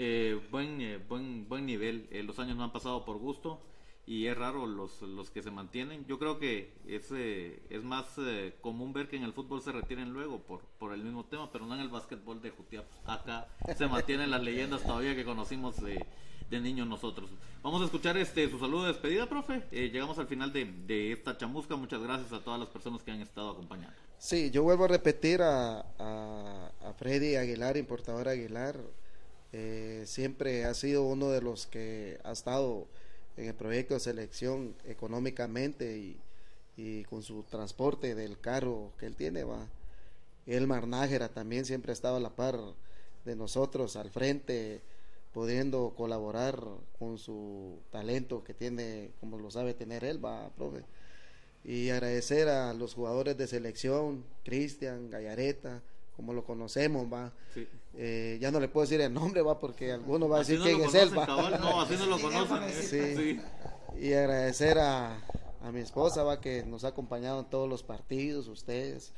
[0.00, 2.08] eh, buen, eh, buen, buen nivel.
[2.24, 3.60] Los años no han pasado por gusto
[4.08, 6.06] y es raro los, los que se mantienen.
[6.06, 9.70] Yo creo que es, eh, es más eh, común ver que en el fútbol se
[9.70, 12.88] retiren luego por, por el mismo tema, pero no en el básquetbol de Jutiapa.
[13.04, 16.02] Acá se mantienen las leyendas todavía que conocimos de,
[16.48, 17.28] de niños nosotros.
[17.62, 19.62] Vamos a escuchar este su saludo de despedida, profe.
[19.72, 21.76] Eh, llegamos al final de, de, esta chamusca.
[21.76, 23.94] Muchas gracias a todas las personas que han estado acompañando.
[24.16, 25.84] Sí, yo vuelvo a repetir a
[26.96, 28.80] Freddy Aguilar, importador Aguilar.
[29.52, 32.86] Eh, siempre ha sido uno de los que ha estado
[33.38, 36.16] en el proyecto de selección económicamente y,
[36.76, 39.66] y con su transporte del carro que él tiene, va.
[40.46, 42.58] Elmar Nájera también siempre ha estado a la par
[43.24, 44.80] de nosotros, al frente,
[45.32, 46.60] pudiendo colaborar
[46.98, 50.82] con su talento que tiene, como lo sabe tener él, va, profe.
[51.64, 55.82] Y agradecer a los jugadores de selección, Cristian, Gallareta,
[56.16, 57.32] como lo conocemos, va.
[57.54, 57.68] Sí.
[57.96, 60.72] Eh, ya no le puedo decir el nombre, va, porque alguno va a Así decir
[60.72, 61.26] no quién es él, va.
[61.58, 62.58] no, así no lo conocen.
[62.70, 63.16] Sí.
[63.16, 63.40] Sí.
[64.00, 65.16] Y agradecer a,
[65.62, 69.12] a mi esposa, va, que nos ha acompañado en todos los partidos, ustedes.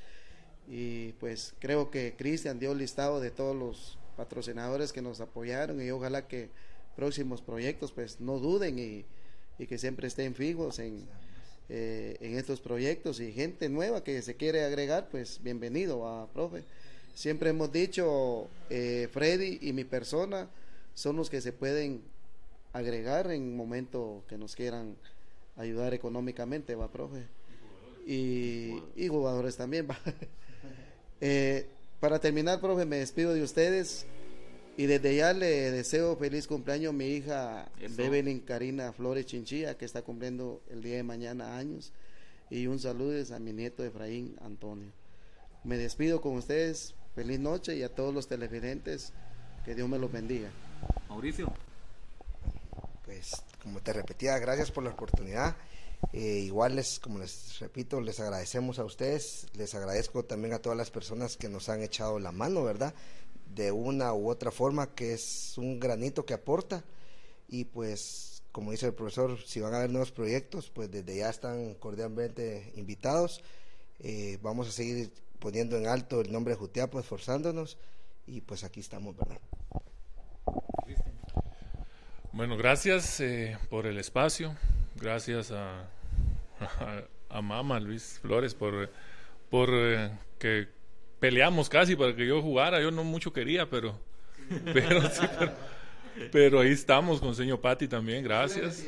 [0.69, 5.83] Y pues creo que Cristian dio el listado de todos los patrocinadores que nos apoyaron
[5.83, 6.49] y ojalá que
[6.95, 9.05] próximos proyectos pues no duden y,
[9.59, 11.07] y que siempre estén fijos en,
[11.69, 16.63] eh, en estos proyectos y gente nueva que se quiere agregar pues bienvenido a profe.
[17.15, 20.49] Siempre hemos dicho eh, Freddy y mi persona
[20.95, 22.03] son los que se pueden
[22.73, 24.97] agregar en un momento que nos quieran
[25.57, 27.27] ayudar económicamente, va, profe.
[28.07, 29.99] Y, y jugadores también, va.
[31.23, 31.67] Eh,
[32.01, 34.07] para terminar, profe, me despido de ustedes
[34.81, 37.95] y desde ya le deseo feliz cumpleaños a mi hija Eso.
[37.95, 41.93] Bebelin Karina Flores Chinchilla, que está cumpliendo el día de mañana años.
[42.49, 44.91] Y un saludo a mi nieto Efraín Antonio.
[45.65, 46.95] Me despido con ustedes.
[47.15, 49.13] Feliz noche y a todos los televidentes.
[49.65, 50.51] Que Dios me los bendiga.
[51.09, 51.53] Mauricio.
[53.05, 53.33] Pues,
[53.63, 55.57] como te repetía, gracias por la oportunidad.
[56.13, 60.79] Eh, igual les, como les repito, les agradecemos a ustedes, les agradezco también a todas
[60.79, 62.95] las personas que nos han echado la mano, ¿verdad?
[63.55, 66.85] De una u otra forma, que es un granito que aporta.
[67.49, 71.29] Y pues, como dice el profesor, si van a haber nuevos proyectos, pues desde ya
[71.29, 73.43] están cordialmente invitados.
[73.99, 77.79] Eh, vamos a seguir poniendo en alto el nombre de Jutiapo, esforzándonos.
[78.27, 79.39] Y pues aquí estamos, ¿verdad?
[82.33, 84.55] Bueno, gracias eh, por el espacio.
[84.95, 85.81] Gracias a,
[86.61, 88.91] a, a Mama Luis Flores por,
[89.51, 90.69] por eh, que
[91.19, 92.81] peleamos casi para que yo jugara.
[92.81, 93.99] Yo no mucho quería, pero,
[94.73, 95.53] pero, sí, pero,
[96.31, 98.23] pero ahí estamos con señor Patti también.
[98.23, 98.85] Gracias.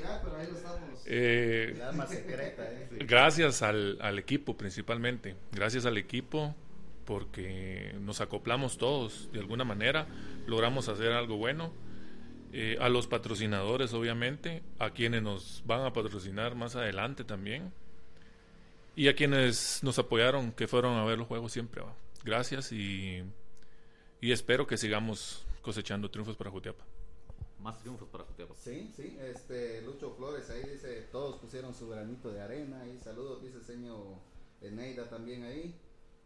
[1.06, 1.78] Eh,
[3.06, 5.36] gracias al, al equipo principalmente.
[5.52, 6.54] Gracias al equipo
[7.04, 10.06] porque nos acoplamos todos de alguna manera.
[10.46, 11.72] Logramos hacer algo bueno.
[12.54, 17.72] Eh, a los patrocinadores, obviamente, a quienes nos van a patrocinar más adelante también,
[18.94, 21.82] y a quienes nos apoyaron, que fueron a ver los juegos siempre.
[22.24, 23.22] Gracias y,
[24.20, 26.84] y espero que sigamos cosechando triunfos para Jutiapa.
[27.62, 28.54] Más triunfos para Jutiapa.
[28.56, 33.42] Sí, sí, este Lucho Flores ahí dice, todos pusieron su granito de arena y saludos,
[33.42, 34.16] dice señor
[34.60, 35.78] Eneida también ahí.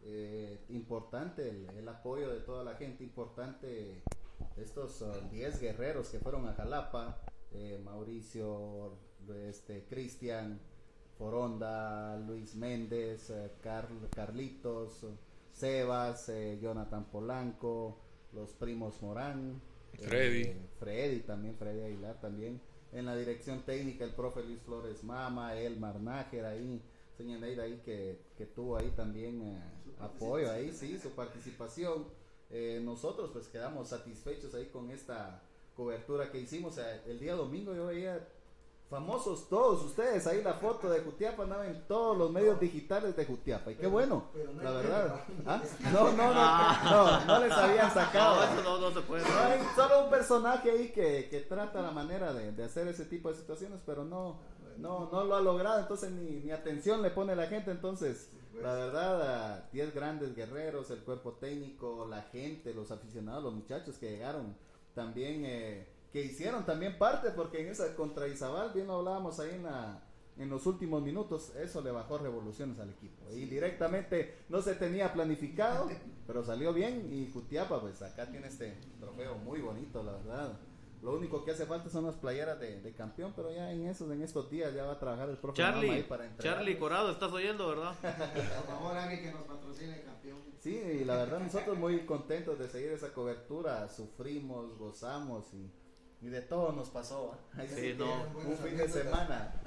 [0.03, 4.01] Eh, importante el, apoyo de toda la gente, importante
[4.55, 7.19] estos 10 guerreros que fueron a Jalapa,
[7.51, 8.93] eh, Mauricio,
[9.47, 10.59] este, Cristian,
[11.17, 15.05] Foronda, Luis Méndez, eh, Carl- Carlitos,
[15.51, 16.31] Sebas,
[16.61, 17.99] Jonathan Polanco,
[18.33, 19.59] los primos Morán,
[19.97, 20.41] Freddy.
[20.43, 22.61] eh, Freddy también, Freddy Aguilar también.
[22.91, 26.81] En la dirección técnica el profe Luis Flores Mama, Elmar Nájera ahí,
[27.17, 29.61] señor Neida ahí que, que tuvo ahí también eh,
[29.99, 32.05] apoyo ahí, sí, su participación.
[32.49, 35.41] Eh, nosotros pues quedamos satisfechos ahí con esta
[35.75, 36.77] cobertura que hicimos.
[37.05, 38.25] El día domingo yo veía
[38.89, 43.25] famosos todos ustedes, ahí la foto de Jutiapa andaba en todos los medios digitales de
[43.25, 43.71] Jutiapa.
[43.71, 44.25] Y qué bueno,
[44.61, 45.21] la verdad.
[45.45, 45.61] ¿Ah?
[45.91, 48.35] No, no, no, no, no les habían sacado.
[48.35, 49.23] No, eso no, no se puede.
[49.23, 53.05] No, hay solo un personaje ahí que, que trata la manera de, de hacer ese
[53.05, 54.39] tipo de situaciones, pero no,
[54.77, 58.29] no, no lo ha logrado, entonces ni, ni atención le pone la gente, entonces
[58.61, 63.97] la verdad, a 10 grandes guerreros, el cuerpo técnico, la gente, los aficionados, los muchachos
[63.97, 64.55] que llegaron
[64.95, 69.55] también, eh, que hicieron también parte, porque en esa contra Izabal, bien lo hablábamos ahí
[69.55, 70.03] en la
[70.39, 73.29] en los últimos minutos, eso le bajó revoluciones al equipo.
[73.31, 75.89] Y directamente no se tenía planificado,
[76.27, 77.11] pero salió bien.
[77.11, 80.59] Y Jutiapa, pues acá tiene este trofeo muy bonito, la verdad.
[81.01, 84.11] Lo único que hace falta son las playeras de, de campeón, pero ya en esos,
[84.11, 86.37] en estos días ya va a trabajar el profe Mama ahí Charlie, para.
[86.37, 87.95] Charlie Corado, estás oyendo, ¿verdad?
[88.01, 90.37] Por favor, alguien que nos patrocine, campeón.
[90.59, 95.71] Sí, y la verdad nosotros muy contentos de seguir esa cobertura, sufrimos, gozamos y,
[96.21, 97.37] y de todo nos pasó.
[97.57, 97.61] ¿eh?
[97.61, 98.23] Ahí Sí, no.
[98.45, 99.53] Un fin de semana.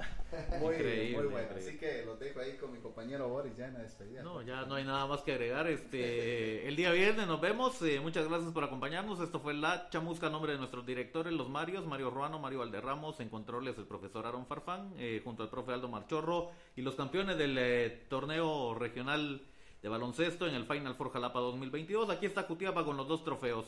[0.61, 1.47] Muy, Increíble, muy bueno.
[1.49, 1.69] increíble.
[1.69, 4.23] Así que los dejo ahí con mi compañero Boris ya en la despedida.
[4.23, 5.67] No, ya no hay nada más que agregar.
[5.67, 7.81] Este, el día viernes nos vemos.
[7.81, 9.19] eh, muchas gracias por acompañarnos.
[9.19, 13.19] Esto fue La Chamusca, a nombre de nuestros directores, los Marios, Mario Ruano, Mario Valderramos,
[13.19, 17.37] en controles el profesor Aaron Farfán, eh, junto al profe Aldo Marchorro, y los campeones
[17.37, 19.41] del eh, torneo regional
[19.81, 22.09] de baloncesto en el Final Four Jalapa 2022.
[22.09, 23.65] Aquí está Cutiapa con los dos trofeos.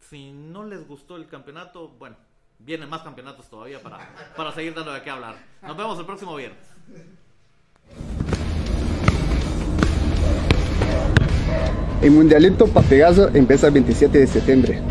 [0.00, 2.16] Si no les gustó el campeonato, bueno,
[2.58, 3.98] vienen más campeonatos todavía para,
[4.36, 5.36] para seguir dando de qué hablar.
[5.62, 6.58] Nos vemos el próximo viernes.
[12.02, 14.82] El Mundialito Papegazo empieza el 27 de septiembre.